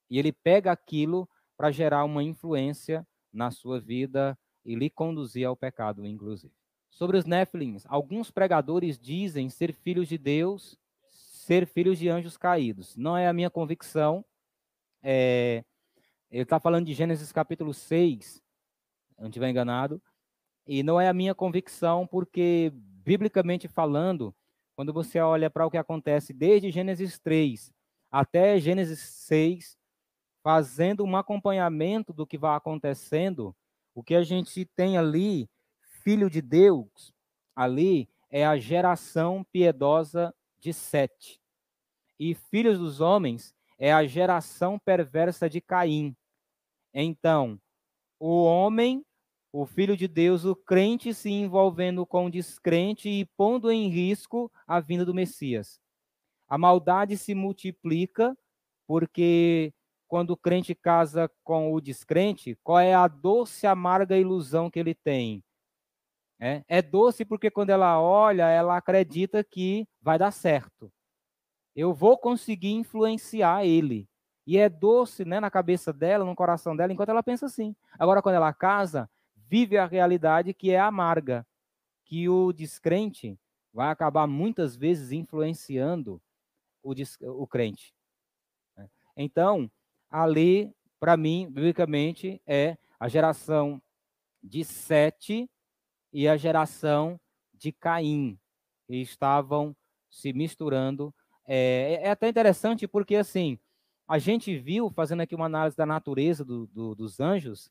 [0.09, 1.27] E ele pega aquilo
[1.57, 3.05] para gerar uma influência
[3.37, 6.51] na sua vida e lhe conduzir ao pecado, inclusive.
[6.89, 10.77] Sobre os Néfilins, alguns pregadores dizem ser filhos de Deus,
[11.07, 12.97] ser filhos de anjos caídos.
[12.97, 14.25] Não é a minha convicção.
[15.03, 15.63] É,
[16.31, 18.43] ele está falando de Gênesis capítulo 6,
[19.19, 20.01] não estiver enganado.
[20.65, 24.35] E não é a minha convicção, porque, biblicamente falando,
[24.75, 27.71] quando você olha para o que acontece desde Gênesis 3
[28.11, 29.77] até Gênesis 6,
[30.47, 33.53] fazendo um acompanhamento do que vai acontecendo,
[33.93, 35.49] o que a gente tem ali,
[36.01, 37.13] filho de Deus,
[37.53, 41.41] ali é a geração piedosa de Sete.
[42.17, 46.15] E filhos dos homens é a geração perversa de Caim.
[46.93, 47.59] Então,
[48.17, 49.05] o homem,
[49.51, 54.49] o filho de Deus, o crente se envolvendo com o descrente e pondo em risco
[54.65, 55.77] a vinda do Messias.
[56.47, 58.33] A maldade se multiplica
[58.87, 59.73] porque
[60.07, 64.95] quando o crente casa com o descrente, qual é a doce, amarga ilusão que ele
[64.95, 65.43] tem?
[66.39, 70.91] É, é doce porque quando ela olha, ela acredita que vai dar certo.
[71.75, 74.07] Eu vou conseguir influenciar ele.
[74.45, 77.75] E é doce né, na cabeça dela, no coração dela, enquanto ela pensa assim.
[77.99, 81.45] Agora, quando ela casa, vive a realidade que é amarga,
[82.05, 83.37] que o descrente
[83.73, 86.21] vai acabar muitas vezes influenciando
[86.81, 87.93] o, o crente.
[88.75, 88.89] Né?
[89.15, 89.69] Então,
[90.21, 93.81] ali, para mim, biblicamente, é a geração
[94.41, 95.49] de Sete
[96.11, 97.19] e a geração
[97.53, 98.39] de Caim,
[98.87, 99.75] que estavam
[100.09, 101.13] se misturando.
[101.45, 103.59] É, é até interessante porque, assim,
[104.07, 107.69] a gente viu, fazendo aqui uma análise da natureza do, do, dos anjos,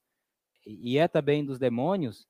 [0.64, 2.26] e é também dos demônios,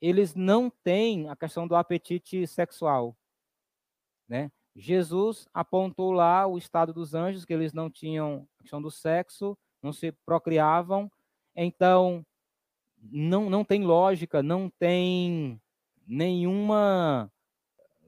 [0.00, 3.16] eles não têm a questão do apetite sexual,
[4.28, 4.50] né?
[4.78, 9.58] Jesus apontou lá o estado dos anjos, que eles não tinham a questão do sexo,
[9.82, 11.10] não se procriavam.
[11.54, 12.24] Então,
[13.02, 15.60] não, não tem lógica, não tem
[16.06, 17.28] nenhuma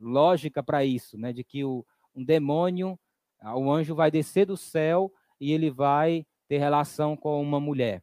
[0.00, 1.32] lógica para isso, né?
[1.32, 2.96] De que o, um demônio,
[3.42, 8.00] o anjo vai descer do céu e ele vai ter relação com uma mulher.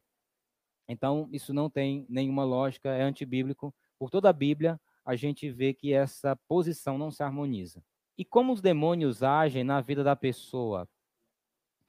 [0.86, 3.74] Então, isso não tem nenhuma lógica, é antibíblico.
[3.98, 7.82] Por toda a Bíblia, a gente vê que essa posição não se harmoniza.
[8.18, 10.88] E como os demônios agem na vida da pessoa?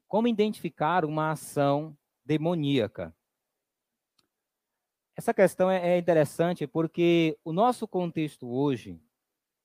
[0.08, 3.16] Como identificar uma ação demoníaca?
[5.16, 9.02] Essa questão é, é interessante porque o nosso contexto hoje,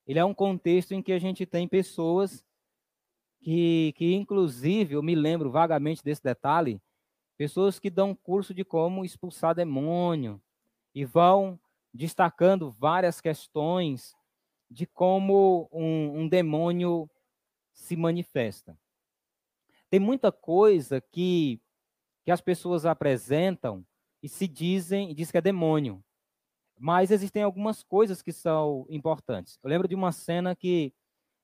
[0.07, 2.43] ele é um contexto em que a gente tem pessoas
[3.39, 6.81] que, que inclusive, eu me lembro vagamente desse detalhe,
[7.37, 10.41] pessoas que dão curso de como expulsar demônio
[10.95, 11.59] e vão
[11.93, 14.14] destacando várias questões
[14.69, 17.09] de como um, um demônio
[17.73, 18.77] se manifesta.
[19.89, 21.61] Tem muita coisa que,
[22.23, 23.85] que as pessoas apresentam
[24.21, 26.03] e se dizem, diz que é demônio.
[26.77, 29.57] Mas existem algumas coisas que são importantes.
[29.63, 30.93] Eu lembro de uma cena que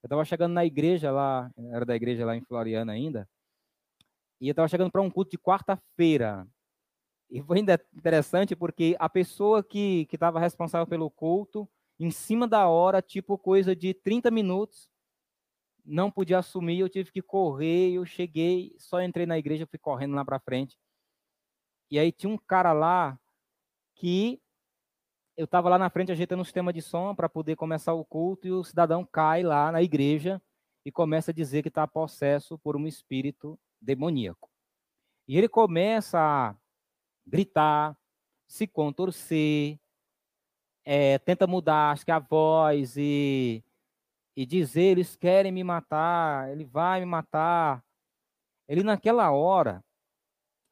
[0.03, 3.29] eu estava chegando na igreja lá, era da igreja lá em Floriana ainda,
[4.39, 6.47] E eu estava chegando para um culto de quarta-feira.
[7.29, 11.69] E foi interessante porque a pessoa que estava responsável pelo culto,
[12.03, 14.89] em cima da hora, tipo coisa de 30 minutos,
[15.85, 20.15] não podia assumir, eu tive que correr, eu cheguei, só entrei na igreja, fui correndo
[20.15, 20.77] lá para frente.
[21.89, 23.19] E aí tinha um cara lá
[23.95, 24.41] que
[25.37, 28.47] eu estava lá na frente ajeitando o sistema de som para poder começar o culto
[28.47, 30.41] e o cidadão cai lá na igreja
[30.85, 34.49] e começa a dizer que está possesso por um espírito demoníaco.
[35.27, 36.55] E ele começa a
[37.25, 37.97] gritar,
[38.47, 39.79] se contorcer,
[40.83, 43.63] é, tenta mudar, acho que a voz e,
[44.35, 47.83] e dizer, eles querem me matar, ele vai me matar.
[48.67, 49.83] Ele naquela hora,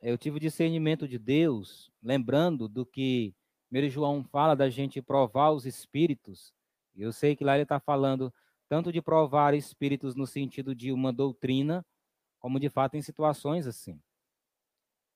[0.02, 3.34] eu tive o discernimento de Deus, lembrando do que
[3.72, 6.54] 1 João fala da gente provar os espíritos.
[6.96, 8.34] Eu sei que lá ele está falando
[8.68, 11.86] tanto de provar espíritos no sentido de uma doutrina,
[12.40, 14.00] como de fato em situações assim.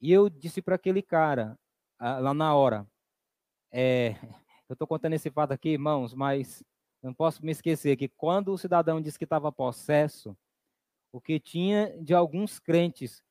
[0.02, 1.58] E eu disse para aquele cara,
[2.00, 2.86] lá na hora,
[3.72, 4.16] é,
[4.74, 6.64] eu estou contando esse fato aqui, irmãos, mas
[7.02, 10.36] não posso me esquecer que quando o cidadão disse que estava possesso,
[11.12, 13.24] o que tinha de alguns crentes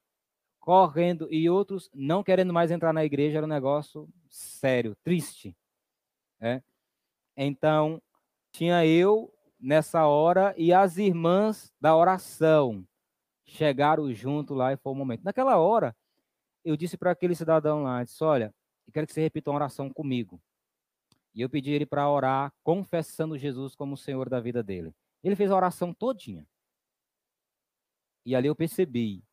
[0.61, 5.57] correndo e outros não querendo mais entrar na igreja era um negócio sério, triste.
[6.41, 6.63] Né?
[7.37, 8.01] Então,
[8.53, 12.87] tinha eu nessa hora e as irmãs da oração
[13.45, 15.25] chegaram junto lá e foi o momento.
[15.25, 15.97] Naquela hora,
[16.65, 18.55] eu disse para aquele cidadão lá, disse, olha,
[18.87, 20.41] eu quero que você repita uma oração comigo.
[21.35, 24.95] E eu pedi ele para orar, confessando Jesus como o Senhor da vida dele.
[25.23, 26.47] Ele fez a oração todinha.
[28.25, 29.25] E ali eu percebi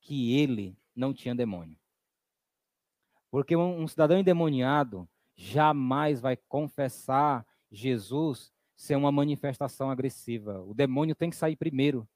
[0.00, 1.76] que ele não tinha demônio.
[3.30, 10.62] Porque um, cidadão endemoniado jamais vai confessar Jesus ser uma manifestação agressiva.
[10.62, 12.08] O demônio tem que sair primeiro,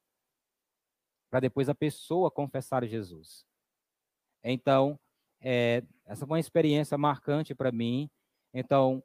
[1.29, 3.47] para depois a pessoa confessar Jesus.
[4.43, 4.99] Então,
[5.41, 8.11] é, essa foi uma experiência marcante para mim.
[8.53, 9.03] Então,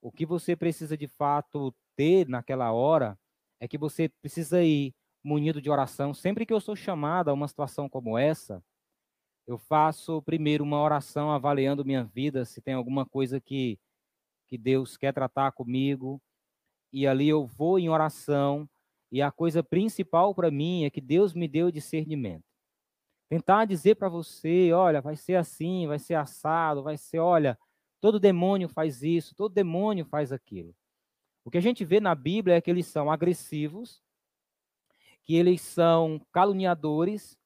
[0.00, 3.18] o que você precisa de fato ter naquela hora
[3.60, 6.14] é que você precisa ir munido de oração.
[6.14, 8.62] Sempre que eu sou chamado a uma situação como essa,
[9.46, 13.78] eu faço primeiro uma oração avaliando minha vida, se tem alguma coisa que,
[14.46, 16.20] que Deus quer tratar comigo.
[16.92, 18.68] E ali eu vou em oração.
[19.10, 22.44] E a coisa principal para mim é que Deus me deu discernimento.
[23.28, 27.58] Tentar dizer para você, olha, vai ser assim, vai ser assado, vai ser, olha,
[28.00, 30.74] todo demônio faz isso, todo demônio faz aquilo.
[31.44, 34.02] O que a gente vê na Bíblia é que eles são agressivos,
[35.24, 37.38] que eles são caluniadores,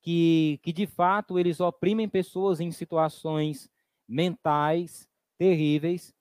[0.00, 3.70] que, que de fato eles oprimem pessoas em situações
[4.06, 6.14] mentais terríveis,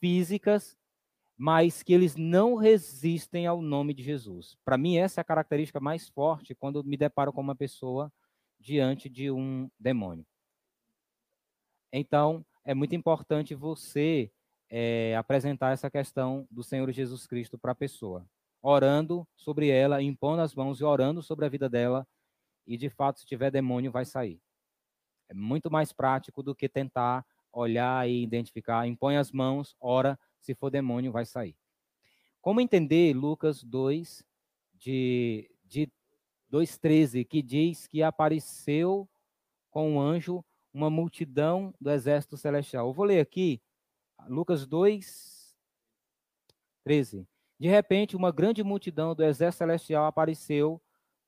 [0.00, 0.76] físicas,
[1.36, 4.56] mas que eles não resistem ao nome de Jesus.
[4.64, 8.12] Para mim, essa é a característica mais forte quando me deparo com uma pessoa
[8.58, 10.26] diante de um demônio.
[11.92, 14.30] Então, é muito importante você
[14.68, 18.26] é, apresentar essa questão do Senhor Jesus Cristo para a pessoa
[18.62, 22.06] orando sobre ela, impondo as mãos e orando sobre a vida dela,
[22.64, 24.40] e de fato, se tiver demônio, vai sair.
[25.28, 28.86] É muito mais prático do que tentar olhar e identificar.
[28.86, 31.56] Impõe as mãos, ora, se for demônio, vai sair.
[32.40, 34.24] Como entender Lucas 2,
[34.74, 35.90] de, de
[36.52, 39.08] 2,13, que diz que apareceu
[39.70, 42.88] com um anjo uma multidão do exército celestial?
[42.88, 43.60] Eu vou ler aqui,
[44.28, 45.56] Lucas 2,
[46.84, 47.26] 13.
[47.58, 50.80] De repente, uma grande multidão do exército celestial apareceu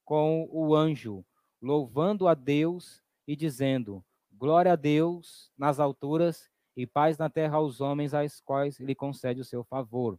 [0.04, 1.24] com o anjo,
[1.60, 7.80] louvando a Deus e dizendo: Glória a Deus nas alturas e paz na terra aos
[7.80, 10.18] homens aos quais ele concede o seu favor.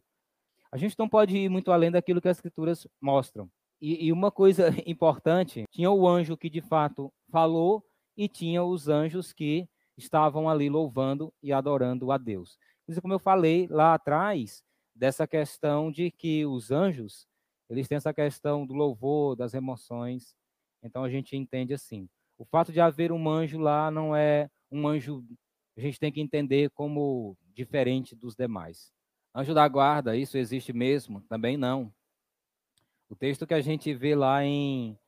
[0.72, 3.50] A gente não pode ir muito além daquilo que as escrituras mostram.
[3.80, 7.84] E, e uma coisa importante: tinha o anjo que de fato falou
[8.16, 12.58] e tinha os anjos que estavam ali louvando e adorando a Deus.
[12.86, 14.62] Isso, como eu falei lá atrás,
[14.94, 17.26] dessa questão de que os anjos,
[17.68, 20.34] eles têm essa questão do louvor, das emoções.
[20.82, 22.08] Então a gente entende assim.
[22.38, 25.24] O fato de haver um anjo lá não é um anjo,
[25.76, 28.92] a gente tem que entender como diferente dos demais.
[29.34, 31.20] Anjo da guarda, isso existe mesmo?
[31.22, 31.92] Também não.
[33.08, 34.98] O texto que a gente vê lá em,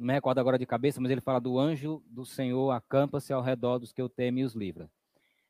[0.00, 3.42] não me recordo agora de cabeça, mas ele fala do anjo do Senhor acampa-se ao
[3.42, 4.90] redor dos que eu temo e os livra.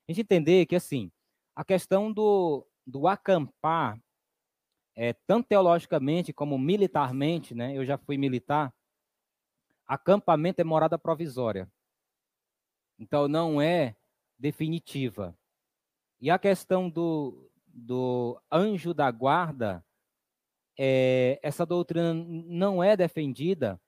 [0.05, 1.09] A gente entender que, assim,
[1.55, 3.97] a questão do, do acampar,
[4.93, 7.77] é, tanto teologicamente como militarmente, né?
[7.77, 8.73] Eu já fui militar.
[9.87, 11.71] Acampamento é morada provisória.
[12.99, 13.95] Então não é
[14.37, 15.33] definitiva.
[16.19, 19.81] E a questão do, do anjo da guarda,
[20.77, 23.79] é, essa doutrina não é defendida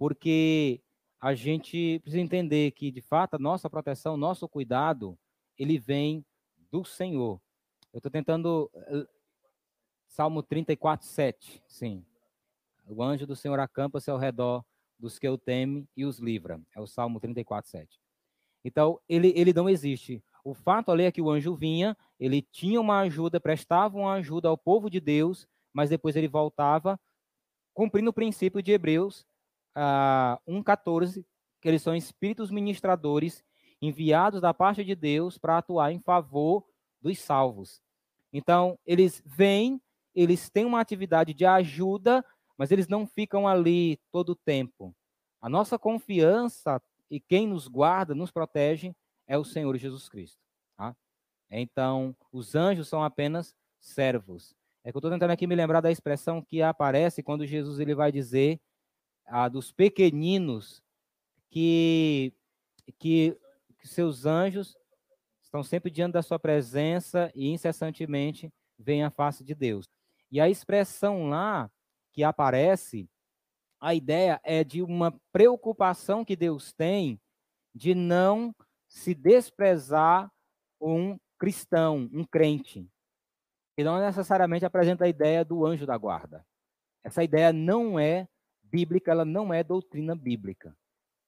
[0.00, 0.80] porque
[1.20, 5.14] a gente precisa entender que, de fato, a nossa proteção, nosso cuidado,
[5.58, 6.24] ele vem
[6.72, 7.38] do Senhor.
[7.92, 8.70] Eu estou tentando.
[8.74, 9.06] Eh,
[10.08, 11.62] Salmo 34, 7.
[11.68, 12.02] Sim.
[12.88, 14.64] O anjo do Senhor acampa-se ao redor
[14.98, 16.58] dos que o temem e os livra.
[16.74, 18.00] É o Salmo 34, 7.
[18.64, 20.24] Então, ele, ele não existe.
[20.42, 24.48] O fato ali é que o anjo vinha, ele tinha uma ajuda, prestava uma ajuda
[24.48, 26.98] ao povo de Deus, mas depois ele voltava,
[27.74, 29.28] cumprindo o princípio de Hebreus
[29.76, 31.24] uh, 1,14,
[31.60, 33.44] que eles são espíritos ministradores
[33.80, 36.64] enviados da parte de Deus para atuar em favor
[37.00, 37.82] dos salvos.
[38.32, 39.80] Então, eles vêm,
[40.14, 42.24] eles têm uma atividade de ajuda,
[42.56, 44.94] mas eles não ficam ali todo o tempo.
[45.40, 48.94] A nossa confiança e quem nos guarda, nos protege,
[49.26, 50.38] é o Senhor Jesus Cristo.
[50.76, 50.94] Tá?
[51.50, 54.54] Então, os anjos são apenas servos.
[54.84, 57.94] É que eu estou tentando aqui me lembrar da expressão que aparece quando Jesus ele
[57.94, 58.60] vai dizer
[59.30, 60.82] ah, dos pequeninos
[61.50, 62.34] que,
[62.98, 63.38] que,
[63.84, 64.76] seus anjos
[65.40, 69.86] estão sempre diante da sua presença e incessantemente veem a face de Deus.
[70.30, 71.70] E a expressão lá
[72.12, 73.08] que aparece,
[73.80, 77.20] a ideia é de uma preocupação que Deus tem
[77.74, 78.54] de não
[78.88, 80.30] se desprezar
[80.80, 82.86] um cristão, um crente.
[83.78, 86.44] E não necessariamente apresenta a ideia do anjo da guarda.
[87.02, 88.28] Essa ideia não é
[88.70, 90.76] bíblica, ela não é doutrina bíblica.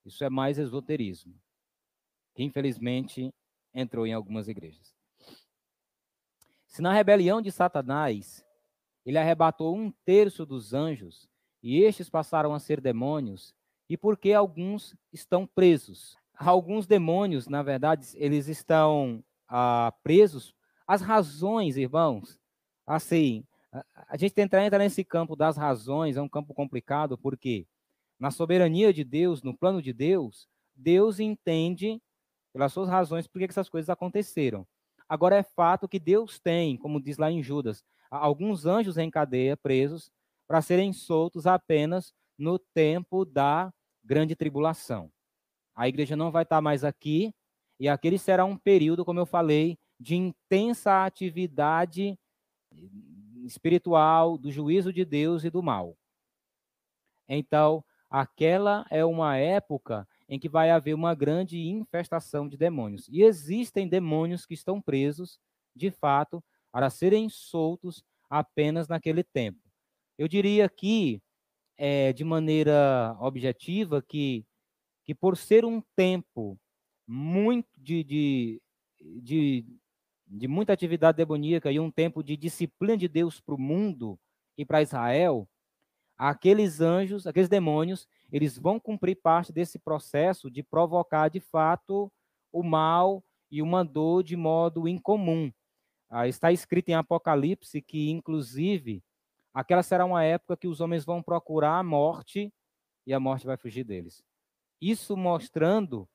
[0.05, 1.35] Isso é mais esoterismo,
[2.35, 3.33] que infelizmente
[3.75, 4.95] entrou em algumas igrejas.
[6.67, 8.45] Se na rebelião de Satanás
[9.05, 11.29] ele arrebatou um terço dos anjos,
[11.63, 13.55] e estes passaram a ser demônios,
[13.89, 16.17] e porque alguns estão presos.
[16.35, 20.55] Alguns demônios, na verdade, eles estão ah, presos.
[20.87, 22.39] As razões, irmãos,
[22.87, 27.67] assim, a gente tentar entrar nesse campo das razões é um campo complicado, porque
[28.19, 32.01] na soberania de Deus, no plano de Deus, Deus entende
[32.53, 34.67] pelas suas razões por que essas coisas aconteceram.
[35.09, 39.57] Agora é fato que Deus tem, como diz lá em Judas, alguns anjos em cadeia
[39.57, 40.11] presos
[40.47, 43.73] para serem soltos apenas no tempo da
[44.05, 45.11] grande tribulação.
[45.75, 47.33] A igreja não vai estar mais aqui
[47.81, 52.19] e aquele será um período, como eu falei, de intensa atividade
[53.45, 55.97] espiritual, do juízo de Deus e do mal.
[57.29, 63.09] Então, aquela é uma época em que vai haver uma grande infestação de demônios.
[63.09, 65.39] E existem demônios que estão presos,
[65.75, 69.61] de fato, para serem soltos apenas naquele tempo.
[70.17, 71.23] Eu diria aqui,
[71.77, 74.47] é, de maneira objetiva, que,
[75.05, 76.59] que por ser um tempo
[77.07, 78.63] muito de, de,
[79.01, 79.67] de
[80.33, 84.19] de muita atividade demoníaca e um tempo de disciplina de Deus para o mundo
[84.57, 85.47] e para Israel,
[86.17, 92.11] aqueles anjos, aqueles demônios, eles vão cumprir parte desse processo de provocar de fato
[92.51, 95.53] o mal e uma dor de modo incomum.
[96.09, 99.03] Ah, está escrito em Apocalipse que, inclusive,
[99.53, 102.51] aquela será uma época que os homens vão procurar a morte
[103.07, 104.23] e a morte vai fugir deles.
[104.81, 106.09] Isso mostrando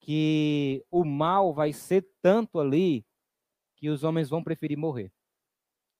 [0.00, 3.04] que o mal vai ser tanto ali
[3.80, 5.10] que os homens vão preferir morrer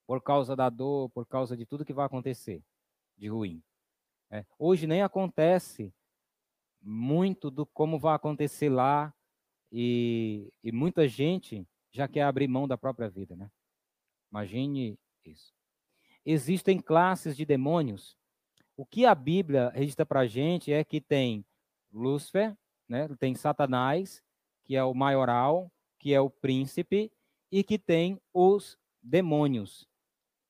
[0.07, 2.62] por causa da dor, por causa de tudo que vai acontecer
[3.16, 3.62] de ruim.
[4.31, 4.45] É.
[4.59, 5.93] Hoje nem acontece
[6.83, 9.14] muito do como vai acontecer lá
[9.72, 13.50] e, e muita gente já quer abrir mão da própria vida, né?
[14.30, 15.53] Imagine isso.
[16.25, 18.17] Existem classes de demônios.
[18.76, 21.45] O que a Bíblia registra para a gente é que tem
[21.92, 22.57] Lúcifer,
[22.88, 23.09] né?
[23.18, 24.22] tem Satanás,
[24.64, 27.13] que é o maioral, que é o príncipe,
[27.51, 29.89] e que tem os demônios.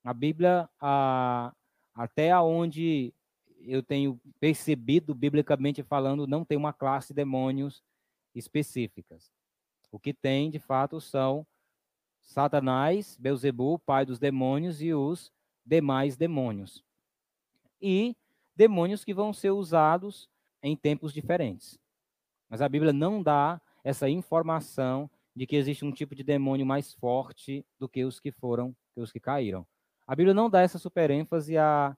[0.04, 1.54] A Bíblia, a,
[1.94, 3.14] até onde
[3.60, 7.82] eu tenho percebido, biblicamente falando, não tem uma classe de demônios
[8.34, 9.30] específicas.
[9.92, 11.46] O que tem, de fato, são
[12.20, 15.32] Satanás, Beuzebu, pai dos demônios, e os
[15.64, 16.84] demais demônios.
[17.80, 18.16] E
[18.54, 20.28] demônios que vão ser usados
[20.62, 21.78] em tempos diferentes.
[22.48, 26.92] Mas a Bíblia não dá essa informação de que existe um tipo de demônio mais
[26.94, 29.66] forte do que os que foram, que os que caíram.
[30.06, 31.96] A Bíblia não dá essa superênfase a,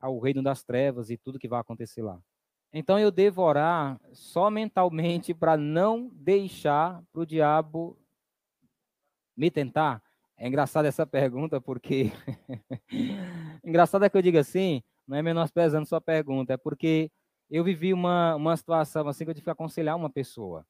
[0.00, 2.20] ao reino das trevas e tudo que vai acontecer lá.
[2.72, 7.96] Então eu devo orar só mentalmente para não deixar para o diabo
[9.36, 10.02] me tentar.
[10.36, 12.10] É engraçada essa pergunta porque
[13.64, 17.10] engraçado é que eu diga assim, não é menosprezando sua pergunta, é porque
[17.48, 20.66] eu vivi uma, uma situação assim que eu tive que aconselhar uma pessoa.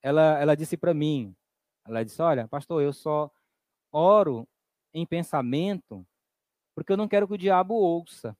[0.00, 1.34] Ela, ela disse para mim,
[1.86, 3.30] ela disse: Olha, pastor, eu só
[3.90, 4.48] oro
[4.94, 6.06] em pensamento
[6.74, 8.36] porque eu não quero que o diabo ouça.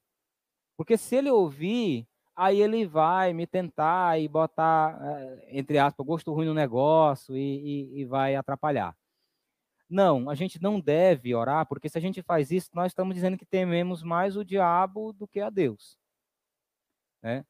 [0.76, 6.32] Porque se ele ouvir, aí ele vai me tentar e botar, eh, entre aspas, gosto
[6.32, 8.96] ruim no negócio e, e, e vai atrapalhar.
[9.88, 13.36] Não, a gente não deve orar, porque se a gente faz isso, nós estamos dizendo
[13.36, 15.98] que tememos mais o diabo do que a Deus.
[17.22, 17.44] Né?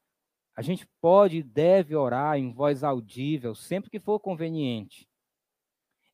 [0.57, 5.09] A gente pode e deve orar em voz audível sempre que for conveniente,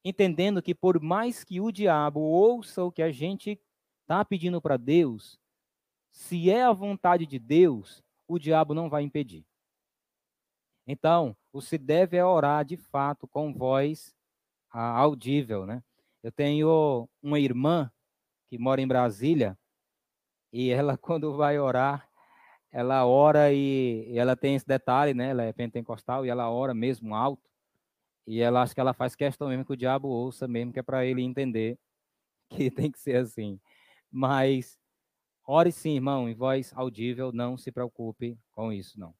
[0.09, 3.61] entendendo que por mais que o diabo ouça o que a gente
[4.03, 5.39] está pedindo para Deus,
[6.11, 9.45] se é a vontade de Deus, o diabo não vai impedir.
[10.87, 14.17] Então, você deve orar de fato com voz
[14.71, 15.83] audível, né?
[16.23, 17.91] Eu tenho uma irmã
[18.49, 19.57] que mora em Brasília
[20.53, 22.09] e ela, quando vai orar,
[22.71, 25.31] ela ora e, e ela tem esse detalhe, né?
[25.31, 27.48] Ela é pentecostal e ela ora mesmo alto.
[28.29, 30.83] E ela acha que ela faz questão mesmo que o diabo ouça mesmo, que é
[30.83, 31.79] para ele entender
[32.51, 33.59] que tem que ser assim.
[34.11, 34.79] Mas
[35.47, 39.15] ore sim, irmão, em voz audível, não se preocupe com isso, não.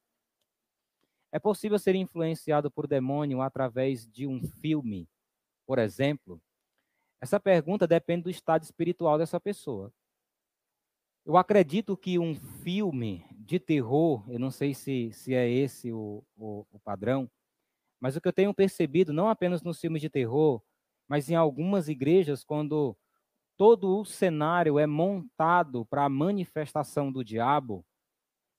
[1.31, 5.09] É possível ser influenciado por demônio através de um filme,
[5.65, 6.39] por exemplo?
[7.19, 9.91] Essa pergunta depende do estado espiritual dessa pessoa.
[11.25, 16.23] Eu acredito que um filme de terror, eu não sei se, se é esse o,
[16.37, 17.29] o, o padrão,
[17.99, 20.61] mas o que eu tenho percebido, não apenas nos filmes de terror,
[21.07, 22.95] mas em algumas igrejas, quando
[23.57, 27.85] todo o cenário é montado para a manifestação do diabo,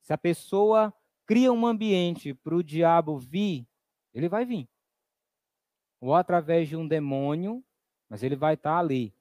[0.03, 0.93] se a pessoa
[1.25, 3.67] cria um ambiente para o diabo vir,
[4.13, 4.69] ele vai vir.
[6.01, 7.65] Ou através de um demônio,
[8.09, 9.15] mas ele vai estar ali.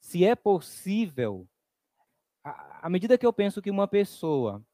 [0.00, 1.48] Se é possível,
[2.42, 4.64] à medida que eu penso que uma pessoa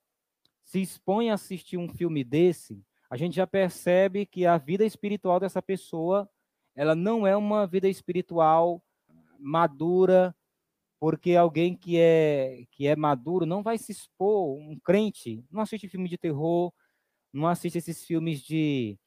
[0.65, 5.39] se expõe a assistir um filme desse, a gente já percebe que a vida espiritual
[5.41, 6.29] dessa pessoa,
[6.75, 8.83] ela não é uma vida espiritual
[9.39, 10.35] madura,
[10.99, 15.89] porque alguém que é que é maduro não vai se expor, um crente não assiste
[15.89, 16.73] filme de terror,
[17.33, 18.99] não assiste esses filmes de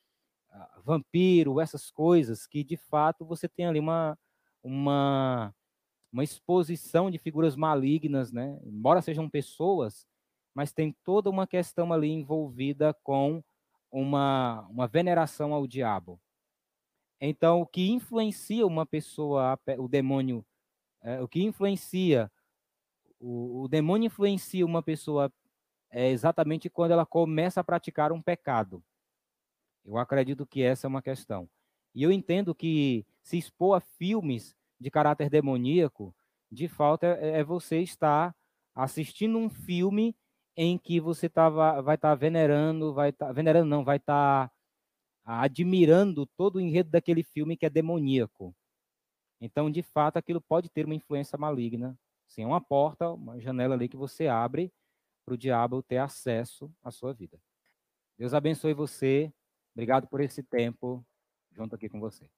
[0.83, 4.17] vampiro, essas coisas que de fato você tem ali uma,
[4.63, 5.53] uma,
[6.11, 8.59] uma exposição de figuras malignas, né?
[8.63, 10.07] Embora sejam pessoas,
[10.53, 13.43] mas tem toda uma questão ali envolvida com
[13.91, 16.19] uma, uma veneração ao diabo.
[17.19, 20.45] Então, o que influencia uma pessoa, o demônio,
[21.01, 22.31] é, o que influencia,
[23.19, 25.31] o, o demônio influencia uma pessoa
[25.91, 28.83] é exatamente quando ela começa a praticar um pecado.
[29.83, 31.49] Eu acredito que essa é uma questão.
[31.95, 36.15] E eu entendo que se expor a filmes de caráter demoníaco,
[36.51, 38.35] de fato, é, é você estar
[38.73, 40.15] assistindo um filme
[40.61, 44.49] em que você tava, vai estar tá venerando, vai estar tá, venerando não, vai estar
[44.49, 44.53] tá
[45.23, 48.53] admirando todo o enredo daquele filme que é demoníaco.
[49.39, 51.97] Então, de fato, aquilo pode ter uma influência maligna.
[52.27, 54.69] Sim, é uma porta, uma janela ali que você abre
[55.25, 57.39] para o diabo ter acesso à sua vida.
[58.17, 59.31] Deus abençoe você.
[59.73, 61.05] Obrigado por esse tempo
[61.53, 62.29] junto aqui com você.